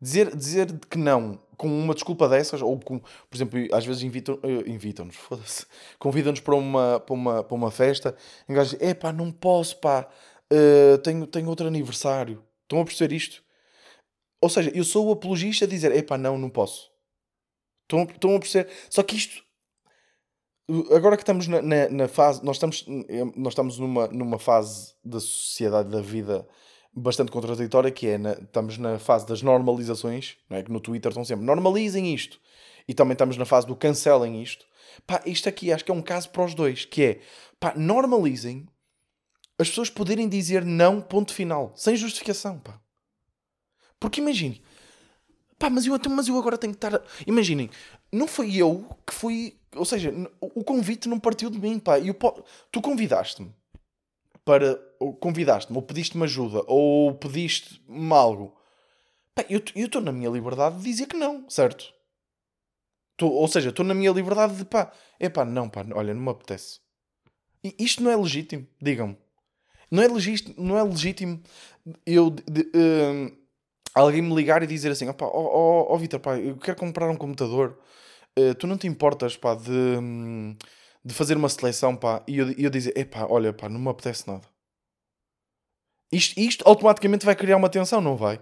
[0.01, 4.35] Dizer, dizer que não com uma desculpa dessas, ou com, por exemplo, às vezes invitam,
[4.35, 5.65] uh, invitam-nos, foda-se,
[5.99, 8.15] convidam-nos para uma, para, uma, para uma festa,
[8.47, 10.07] e um gajo diz, epá, não posso, pá,
[10.51, 12.43] uh, tenho, tenho outro aniversário.
[12.63, 13.43] Estão a perceber isto?
[14.41, 16.91] Ou seja, eu sou o apologista a dizer, epá, não, não posso.
[17.83, 18.71] Estão, estão a perceber?
[18.89, 19.43] Só que isto,
[20.91, 22.85] agora que estamos na, na, na, fase, nós estamos,
[23.35, 26.47] nós estamos numa, numa fase da sociedade, da vida
[26.95, 30.63] bastante contraditória, que é, na, estamos na fase das normalizações, não é?
[30.63, 32.39] que no Twitter estão sempre, normalizem isto.
[32.87, 34.65] E também estamos na fase do cancelem isto.
[35.05, 37.19] Pá, isto aqui acho que é um caso para os dois, que é,
[37.59, 38.65] pá, normalizem
[39.57, 42.79] as pessoas poderem dizer não, ponto final, sem justificação, pá.
[43.99, 44.61] Porque imagine,
[45.57, 47.01] pá, mas eu, mas eu agora tenho que estar.
[47.25, 47.69] Imaginem,
[48.11, 49.57] não foi eu que fui.
[49.75, 51.99] Ou seja, o convite não partiu de mim, pá.
[51.99, 52.15] Eu,
[52.71, 53.53] tu convidaste-me
[54.45, 54.75] para.
[55.19, 58.55] Convidaste-me, ou pediste-me ajuda, ou pediste-me algo.
[59.35, 61.93] Pá, eu estou na minha liberdade de dizer que não, certo?
[63.17, 66.21] Tô, ou seja, estou na minha liberdade de pá, é pá, não, pá, olha, não
[66.21, 66.79] me apetece.
[67.63, 69.17] E isto não é legítimo, digam-me.
[69.89, 71.41] Não é legítimo, não é legítimo
[72.05, 72.29] eu.
[72.29, 73.45] De, de, uh,
[73.93, 77.15] alguém me ligar e dizer assim: ó oh, oh, Vitor, pá, eu quero comprar um
[77.15, 77.79] computador,
[78.37, 79.71] uh, tu não te importas pá, de,
[81.05, 84.27] de fazer uma seleção pá, e eu, eu dizer: epá, olha, pá, não me apetece
[84.27, 84.47] nada.
[86.11, 88.41] Isto, isto automaticamente vai criar uma tensão, não vai?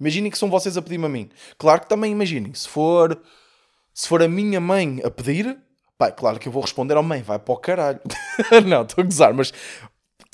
[0.00, 1.30] Imaginem que são vocês a pedir-me a mim.
[1.58, 3.22] Claro que também imaginem, se for,
[3.94, 5.56] se for a minha mãe a pedir,
[5.96, 8.00] pá, claro que eu vou responder ao oh, mãe, vai para o caralho.
[8.66, 9.52] não, estou a gozar, mas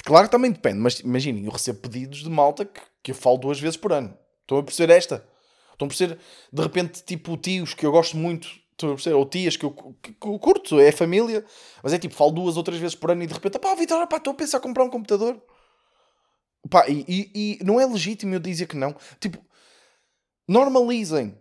[0.04, 3.38] claro que também depende, mas imaginem, eu recebo pedidos de malta que que eu falo
[3.38, 4.16] duas vezes por ano.
[4.42, 5.26] Estão a perceber esta?
[5.72, 6.18] Estão a perceber,
[6.52, 9.16] de repente, tipo tios que eu gosto muito, estão a perceber?
[9.16, 11.44] Ou tias que eu, que, que eu curto, é família,
[11.82, 14.06] mas é tipo, falo duas ou três vezes por ano e de repente, pá, Vitor,
[14.06, 15.40] pá, estou a pensar em comprar um computador.
[16.70, 18.94] Pá, e, e, e, não é legítimo eu dizer que não.
[19.20, 19.38] Tipo,
[20.46, 21.36] normalizem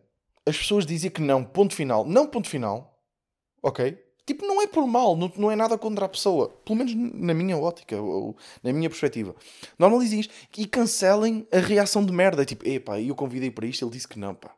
[0.45, 2.05] as pessoas dizer que não, ponto final.
[2.05, 2.97] Não, ponto final.
[3.61, 3.97] Ok?
[4.25, 6.49] Tipo, não é por mal, não, não é nada contra a pessoa.
[6.65, 9.35] Pelo menos na minha ótica, ou, na minha perspectiva.
[9.79, 12.45] Normalizem isto e cancelem a reação de merda.
[12.45, 14.53] Tipo, epá, eu convidei para isto, ele disse que não, pá.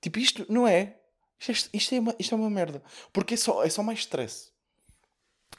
[0.00, 0.97] Tipo, isto não é.
[1.40, 2.82] Isto, isto, é, uma, isto é uma merda.
[3.12, 4.50] Porque é só, é só mais stress.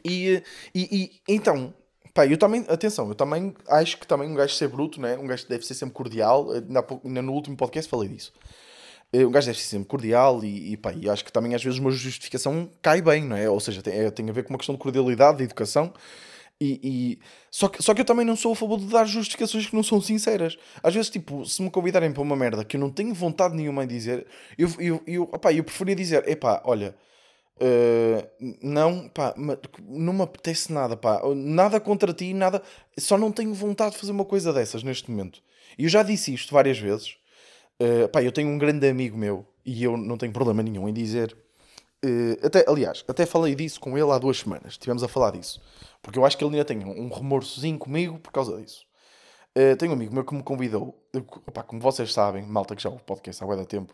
[0.03, 1.73] E, e, e então,
[2.13, 5.17] pá, eu também, atenção, eu também acho que também um gajo ser bruto, né?
[5.17, 6.47] um gajo deve ser sempre cordial.
[6.51, 8.33] Ainda no último podcast falei disso.
[9.11, 11.63] Eh, um gajo deve ser sempre cordial e, e, pá, e acho que também às
[11.63, 13.49] vezes uma justificação cai bem, não é?
[13.49, 15.93] Ou seja, tem, é, tem a ver com uma questão de cordialidade, de educação.
[16.61, 17.19] E, e,
[17.49, 19.83] Só, que, só que eu também não sou a favor de dar justificações que não
[19.83, 20.57] são sinceras.
[20.83, 23.83] Às vezes, tipo, se me convidarem para uma merda que eu não tenho vontade nenhuma
[23.83, 26.95] em dizer, eu, eu, eu, opá, eu preferia dizer: epá, olha,
[27.61, 29.33] uh, não, pá,
[29.87, 32.61] não me apetece nada, pá, nada contra ti, nada,
[32.97, 35.41] só não tenho vontade de fazer uma coisa dessas neste momento.
[35.77, 37.17] E eu já disse isto várias vezes
[37.81, 40.93] Uh, pá, eu tenho um grande amigo meu e eu não tenho problema nenhum em
[40.93, 41.35] dizer.
[42.03, 44.73] Uh, até, aliás, até falei disso com ele há duas semanas.
[44.73, 45.61] Estivemos a falar disso.
[46.01, 48.85] Porque eu acho que ele ainda tem um remorsozinho comigo por causa disso.
[49.57, 50.97] Uh, tenho um amigo meu que me convidou.
[51.53, 53.93] Pá, como vocês sabem, malta que já ouve podcast há muito tempo.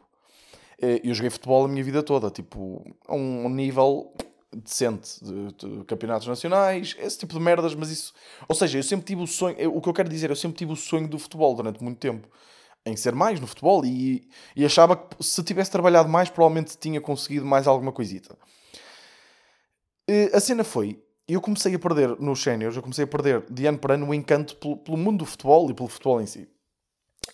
[0.81, 2.29] Uh, eu joguei futebol a minha vida toda.
[2.29, 4.13] Tipo, a um, nível
[4.53, 8.13] decente de, de, campeonatos nacionais, esse tipo de merdas, mas isso.
[8.47, 9.55] Ou seja, eu sempre tive o sonho.
[9.75, 12.27] O que eu quero dizer, eu sempre tive o sonho do futebol durante muito tempo
[12.85, 17.01] em ser mais no futebol e, e achava que se tivesse trabalhado mais, provavelmente tinha
[17.01, 18.37] conseguido mais alguma coisita.
[20.31, 23.79] A cena foi, eu comecei a perder nos séniores, eu comecei a perder de ano
[23.79, 26.47] para ano o encanto pelo, pelo, mundo do futebol e pelo futebol em si.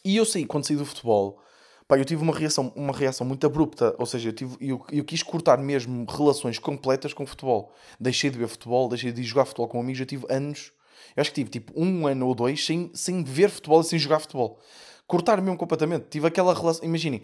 [0.06, 1.42] E eu saí, quando saí do futebol,
[1.86, 5.04] pá, eu tive uma reação, uma reação muito abrupta, ou seja, eu, tive, eu, eu
[5.04, 7.74] quis cortar mesmo relações completas com o futebol.
[8.00, 10.72] Deixei de ver futebol, deixei de jogar futebol com amigos, eu tive anos,
[11.14, 14.00] eu acho que tive tipo um ano ou dois sem, sem ver futebol e sem
[14.00, 14.62] jogar futebol
[15.12, 16.06] cortar mesmo completamente.
[16.10, 16.86] Tive aquela relação.
[16.86, 17.22] Imaginem,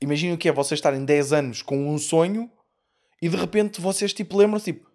[0.00, 2.50] imaginem o que é vocês estarem 10 anos com um sonho
[3.20, 4.90] e de repente vocês tipo lembram-se tipo,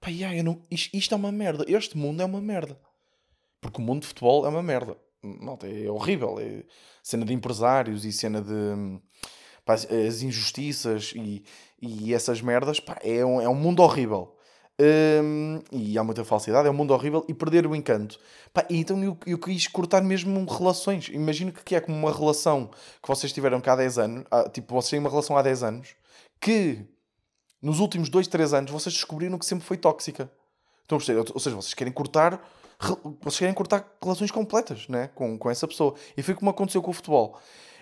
[0.00, 2.76] pá, yeah, não, isto, isto, é uma merda, este mundo é uma merda.
[3.60, 4.98] Porque o mundo de futebol é uma merda.
[5.22, 6.40] Malta, é horrível.
[6.40, 6.64] É
[7.02, 9.00] cena de empresários e cena de
[9.64, 11.44] pá, as injustiças e,
[11.80, 14.36] e essas merdas, pá, é um, é um mundo horrível.
[14.80, 18.18] Um, e há muita falsidade, é um mundo horrível e perder o encanto.
[18.52, 21.08] Pá, então eu, eu quis cortar mesmo relações.
[21.08, 22.68] Imagino que é como uma relação
[23.00, 25.62] que vocês tiveram cá há 10 anos, há, tipo, vocês têm uma relação há 10
[25.62, 25.94] anos,
[26.40, 26.84] que
[27.62, 30.30] nos últimos 2, 3 anos vocês descobriram que sempre foi tóxica.
[30.88, 31.24] Perceber?
[31.32, 32.42] Ou seja, vocês querem cortar
[33.20, 35.08] vocês querem cortar relações completas né?
[35.14, 35.94] com, com essa pessoa.
[36.16, 37.38] E foi como aconteceu com o futebol.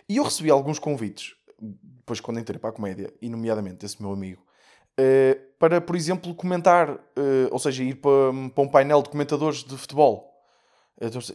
[0.08, 4.12] E eu recebi alguns convites, depois quando entrei para a comédia, e nomeadamente esse meu
[4.12, 4.42] amigo,
[4.98, 6.98] uh, para, por exemplo, comentar, uh,
[7.52, 8.10] ou seja, ir para,
[8.52, 10.44] para um painel de comentadores de futebol.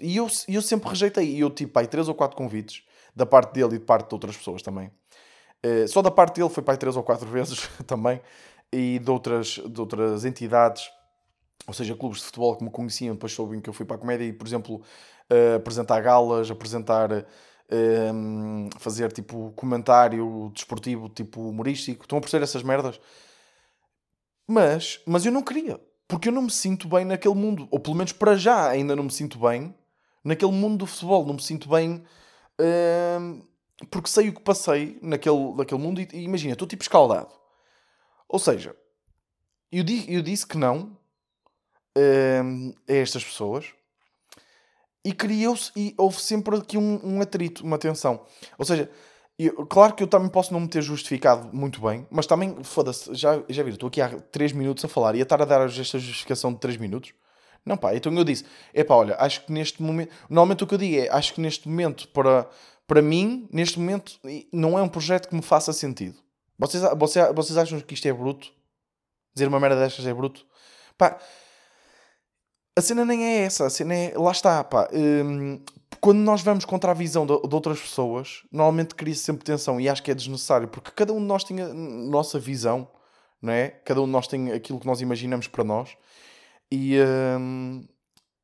[0.02, 1.30] E eu, eu sempre rejeitei.
[1.30, 2.84] E eu tipo, aí, três ou quatro convites,
[3.16, 4.92] da parte dele e de parte de outras pessoas também.
[5.66, 8.20] Uh, só da parte dele foi aí três ou quatro vezes também.
[8.70, 10.92] E de outras, de outras entidades
[11.66, 14.00] ou seja, clubes de futebol que me conheciam, depois soubem que eu fui para a
[14.00, 14.82] comédia e, por exemplo,
[15.56, 22.04] apresentar galas, apresentar, uh, fazer tipo comentário desportivo, tipo humorístico.
[22.04, 23.00] Estão a perceber essas merdas?
[24.48, 27.96] Mas, mas eu não queria, porque eu não me sinto bem naquele mundo, ou pelo
[27.96, 29.76] menos para já ainda não me sinto bem
[30.24, 32.04] naquele mundo do futebol, não me sinto bem.
[32.60, 33.46] Uh,
[33.92, 37.32] porque sei o que passei naquele, naquele mundo e, e imagina, estou tipo escaldado.
[38.28, 38.76] Ou seja,
[39.72, 40.98] eu, di, eu disse que não
[41.98, 43.74] uh, a estas pessoas
[45.04, 48.26] e criou-se e houve sempre aqui um, um, atrito, uma tensão.
[48.58, 48.90] Ou seja,
[49.40, 53.14] eu, claro que eu também posso não me ter justificado muito bem, mas também, foda-se,
[53.14, 55.68] já, já viram, estou aqui há 3 minutos a falar e a estar a dar
[55.68, 57.14] esta justificação de 3 minutos.
[57.66, 60.74] Não, pá, então eu disse, é pá, olha, acho que neste momento, normalmente o que
[60.74, 62.48] eu digo é, acho que neste momento, para,
[62.88, 64.20] para mim, neste momento,
[64.52, 66.18] não é um projeto que me faça sentido.
[66.58, 68.52] Vocês, vocês, vocês acham que isto é bruto?
[69.36, 70.46] Dizer uma merda destas é bruto?
[70.98, 71.20] Pá,
[72.76, 74.14] a cena nem é essa, a cena é.
[74.18, 74.88] Lá está, pá.
[74.94, 75.60] Hum,
[76.02, 79.90] quando nós vamos contra a visão de, de outras pessoas, normalmente cria-se sempre tensão e
[79.90, 82.88] acho que é desnecessário, porque cada um de nós tem a nossa visão,
[83.42, 83.70] não é?
[83.70, 85.96] Cada um de nós tem aquilo que nós imaginamos para nós
[86.72, 86.98] e.
[87.40, 87.86] Hum,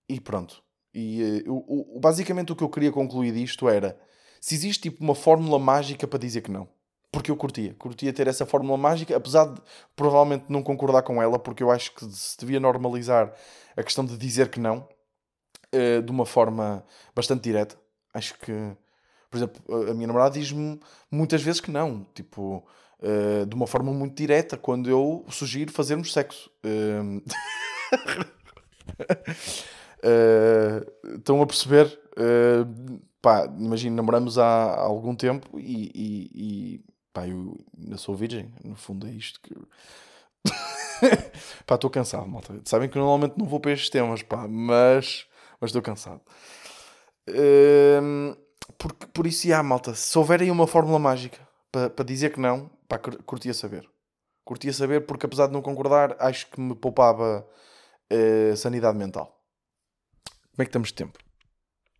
[0.07, 0.61] e pronto.
[0.93, 3.97] E uh, o, basicamente o que eu queria concluir disto era
[4.39, 6.67] se existe tipo uma fórmula mágica para dizer que não.
[7.11, 9.61] Porque eu curtia, curtia ter essa fórmula mágica, apesar de
[9.95, 13.33] provavelmente não concordar com ela, porque eu acho que se devia normalizar
[13.77, 14.87] a questão de dizer que não
[15.73, 16.83] uh, de uma forma
[17.15, 17.77] bastante direta.
[18.13, 18.51] Acho que,
[19.29, 22.65] por exemplo, a minha namorada diz-me muitas vezes que não, tipo,
[22.99, 26.49] uh, de uma forma muito direta, quando eu sugiro fazermos sexo.
[26.63, 27.21] Uh,
[31.17, 31.99] estão a perceber?
[33.23, 36.81] pá, imagino, namoramos há, há algum tempo e, e, e
[37.13, 39.55] pá, eu ainda sou virgem, no fundo é isto que.
[41.65, 42.59] pá, estou cansado, malta.
[42.65, 45.25] Sabem que normalmente não vou para estes temas, pá, mas
[45.63, 46.19] mas estou cansado.
[47.29, 48.35] Hum,
[48.77, 51.39] por, por isso, há, malta, se houver aí uma fórmula mágica
[51.71, 53.89] para, dizer que não, pá, curtia saber.
[54.43, 57.47] Curtia saber porque, apesar de não concordar, acho que me poupava
[58.11, 59.41] uh, sanidade mental.
[60.51, 61.17] Como é que estamos de tempo?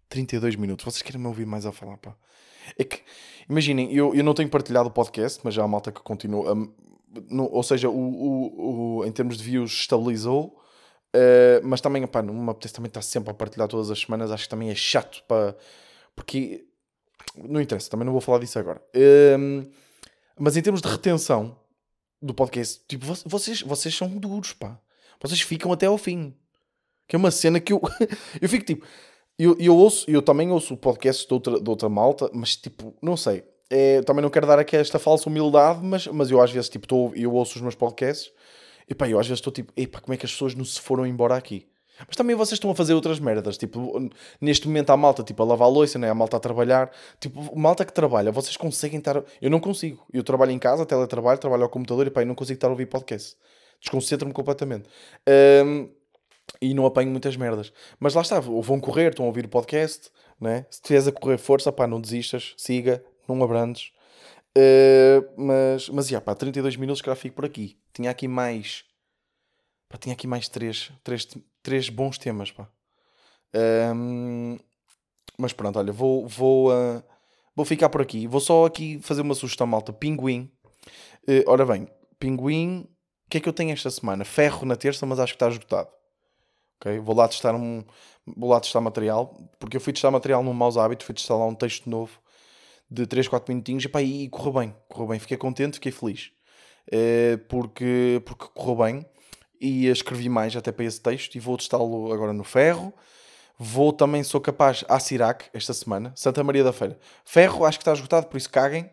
[0.10, 0.84] 32 minutos.
[0.84, 2.18] Vocês querem me ouvir mais a falar, pá?
[2.78, 3.02] É que,
[3.50, 6.54] imaginem, eu, eu não tenho partilhado o podcast, mas já há malta que continua.
[7.30, 10.62] no, ou seja, o, o, o, em termos de views estabilizou,
[11.16, 14.32] uh, mas também, pá, não me apetece também estar sempre a partilhar todas as semanas,
[14.32, 15.56] acho que também é chato, para
[16.16, 16.66] porque
[17.36, 18.82] não interessa, também não vou falar disso agora.
[18.96, 19.70] Uh,
[20.38, 21.58] mas em termos de retenção
[22.22, 24.80] do podcast, tipo, vocês, vocês são duros, pá.
[25.22, 26.34] Vocês ficam até ao fim.
[27.08, 27.82] Que é uma cena que eu,
[28.42, 28.86] eu fico tipo,
[29.38, 32.96] eu, eu ouço, eu também ouço o podcast de outra, de outra malta, mas tipo,
[33.02, 33.44] não sei.
[33.70, 36.88] É, também não quero dar aqui esta falsa humildade, mas, mas eu às vezes tipo,
[36.88, 38.32] tô, eu ouço os meus podcasts
[38.88, 40.80] e pá, eu às vezes estou tipo, epá, como é que as pessoas não se
[40.80, 41.68] foram embora aqui?
[42.08, 44.10] Mas também vocês estão a fazer outras merdas, tipo,
[44.42, 46.10] neste momento há malta tipo a lavar a louça, né?
[46.10, 49.24] a malta a trabalhar, tipo, malta que trabalha, vocês conseguem estar.
[49.42, 50.04] Eu não consigo.
[50.12, 52.72] Eu trabalho em casa, teletrabalho, trabalho ao computador e pá, eu não consigo estar a
[52.72, 53.36] ouvir podcast.
[53.80, 54.90] Desconcentro-me completamente.
[55.66, 55.90] Um,
[56.62, 57.72] e não apanho muitas merdas.
[58.00, 60.66] Mas lá está, vão correr, estão a ouvir o podcast, né?
[60.70, 63.92] Se estiveres a correr força, pá, não desistas, siga, não abrandes.
[64.56, 67.78] Uh, mas, mas, já, pá, 32 minutos que já fico por aqui.
[67.92, 68.86] Tinha aqui mais,
[69.90, 71.28] pá, tinha aqui mais três, três,
[71.64, 72.70] três bons temas, pá.
[73.96, 74.58] Um,
[75.38, 77.04] mas pronto, olha, vou, vou, uh,
[77.56, 78.28] vou ficar por aqui.
[78.28, 79.92] Vou só aqui fazer uma sugestão, malta.
[79.92, 80.52] Pinguim.
[81.28, 81.88] Uh, ora bem,
[82.20, 82.88] Pinguim,
[83.26, 84.24] o que é que eu tenho esta semana?
[84.24, 85.90] Ferro na terça, mas acho que está esgotado.
[86.80, 87.00] Okay?
[87.00, 87.84] Vou lá testar um,
[88.38, 91.46] vou lá testar material, porque eu fui testar material no Maus Hábitos, fui testar lá
[91.46, 92.23] um texto novo
[92.94, 96.32] de 3, 4 minutinhos e, pá, e correu bem, correu bem, fiquei contente, fiquei feliz,
[96.90, 99.06] uh, porque, porque correu bem
[99.60, 102.94] e escrevi mais até para esse texto e vou testá-lo agora no Ferro.
[103.58, 107.00] Vou também, sou capaz, a Sirac esta semana, Santa Maria da Feira.
[107.24, 108.90] Ferro, acho que está esgotado, por isso caguem.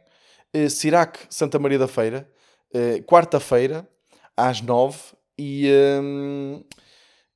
[0.55, 2.29] Uh, Sirac, Santa Maria da Feira,
[2.75, 3.89] uh, quarta-feira,
[4.37, 4.99] às 9
[5.39, 5.71] e,
[6.01, 6.65] um,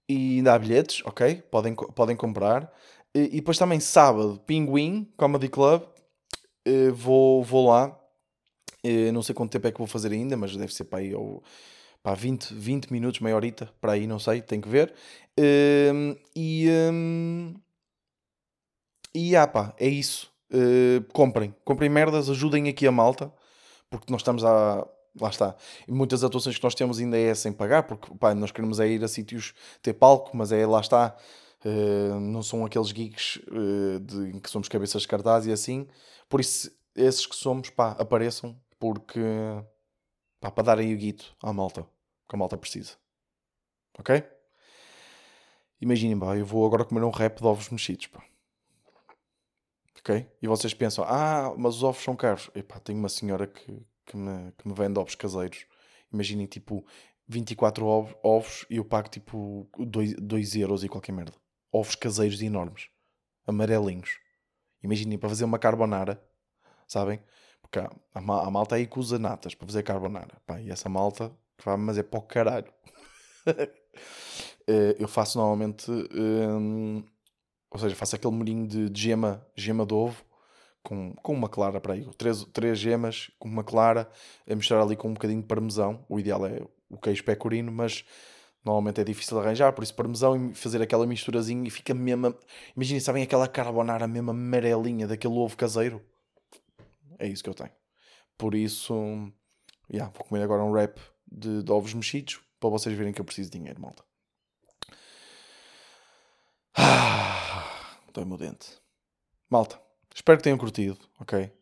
[0.09, 1.43] e ainda há bilhetes, ok?
[1.51, 2.73] Podem, podem comprar.
[3.15, 5.94] E, e depois também sábado, Pinguim Comedy Club.
[6.67, 7.99] Uh, vou, vou lá.
[8.85, 11.15] Uh, não sei quanto tempo é que vou fazer ainda, mas deve ser para aí
[11.15, 11.43] ou,
[12.05, 14.93] para 20, 20 minutos, meia horita, para aí, não sei, tem que ver.
[15.41, 17.55] Uh, e, um,
[19.15, 20.31] e ah pá, é isso.
[20.53, 23.33] Uh, comprem, comprem merdas, ajudem aqui a malta,
[23.89, 24.87] porque nós estamos a.
[25.21, 25.55] Lá está.
[25.87, 28.89] E muitas atuações que nós temos ainda é sem pagar, porque pá, nós queremos é
[28.89, 31.17] ir a sítios ter palco, mas é lá está.
[31.65, 35.87] Uh, não são aqueles geeks uh, de, em que somos cabeças de cartaz e assim.
[36.35, 39.21] Por isso, esses que somos, pá, apareçam, porque
[40.41, 41.87] pá, para darem o guito à malta,
[42.29, 42.97] que a malta precisa.
[43.97, 44.21] Ok?
[45.81, 48.21] Imaginem, pá, eu vou agora comer um rap de ovos mexidos, pá
[50.01, 50.29] ok?
[50.43, 52.51] E vocês pensam, ah, mas os ovos são caros.
[52.53, 55.65] Epá, tenho uma senhora que, que, me, que me vende ovos caseiros.
[56.13, 56.85] Imaginem, tipo,
[57.29, 61.37] 24 ovos, ovos e eu pago, tipo, 2, 2 euros e qualquer merda.
[61.71, 62.89] Ovos caseiros enormes.
[63.47, 64.24] Amarelinhos.
[64.85, 66.23] Imaginem, para fazer uma carbonara,
[66.87, 67.21] sabem?
[67.63, 70.41] Porque há, há, há malta aí que usa natas para fazer carbonara.
[70.47, 71.33] Pá, e essa malta,
[71.79, 72.73] mas é para o caralho.
[74.67, 75.91] Eh, eu faço normalmente...
[75.91, 77.05] Hum,
[77.71, 80.25] ou seja, faço aquele molhinho de, de gema, gema de ovo
[80.85, 82.09] com, com uma clara para aí.
[82.17, 84.09] Três, três gemas com uma clara,
[84.49, 86.05] a misturar ali com um bocadinho de parmesão.
[86.09, 88.05] O ideal é o queijo pecorino, mas
[88.65, 92.35] normalmente é difícil de arranjar, por isso parmesão e fazer aquela misturazinha e fica mesmo.
[92.77, 96.03] Imaginem, sabem aquela carbonara mesmo amarelinha daquele ovo caseiro?
[97.19, 97.73] É isso que eu tenho.
[98.39, 98.95] Por isso,
[99.93, 100.99] yeah, vou comer agora um wrap
[101.31, 104.03] de, de ovos mexidos para vocês verem que eu preciso de dinheiro, malta.
[106.77, 107.35] Ah
[108.15, 108.81] dói-me o dente.
[109.51, 109.79] Malta,
[110.15, 111.53] espero que tenham curtido, ok?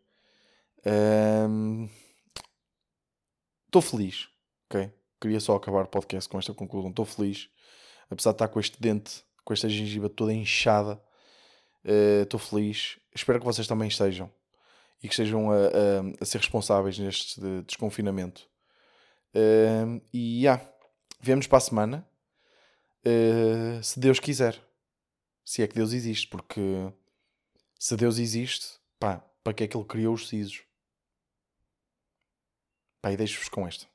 [3.66, 4.28] Estou um, feliz,
[4.66, 4.92] ok?
[5.22, 6.90] Queria só acabar o podcast com esta conclusão.
[6.90, 7.48] Estou feliz,
[8.10, 11.00] apesar de estar com este dente, com esta gengiva toda inchada.
[12.24, 12.98] Estou uh, feliz.
[13.14, 14.28] Espero que vocês também estejam
[15.00, 18.48] e que estejam a, a, a ser responsáveis neste de desconfinamento.
[19.32, 20.72] Uh, e já, yeah,
[21.20, 22.08] vemos para a semana,
[23.06, 24.60] uh, se Deus quiser.
[25.44, 26.60] Se é que Deus existe, porque
[27.78, 30.64] se Deus existe, pá, para que é que Ele criou os sisos?
[33.00, 33.91] Pá, e deixo-vos com esta.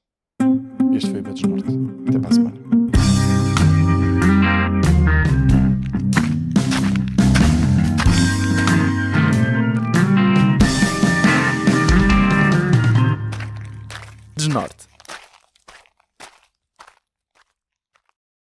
[0.97, 1.63] Este foi o meu desnorte.
[2.07, 2.57] Até para a semana.
[14.35, 14.87] Desnorte.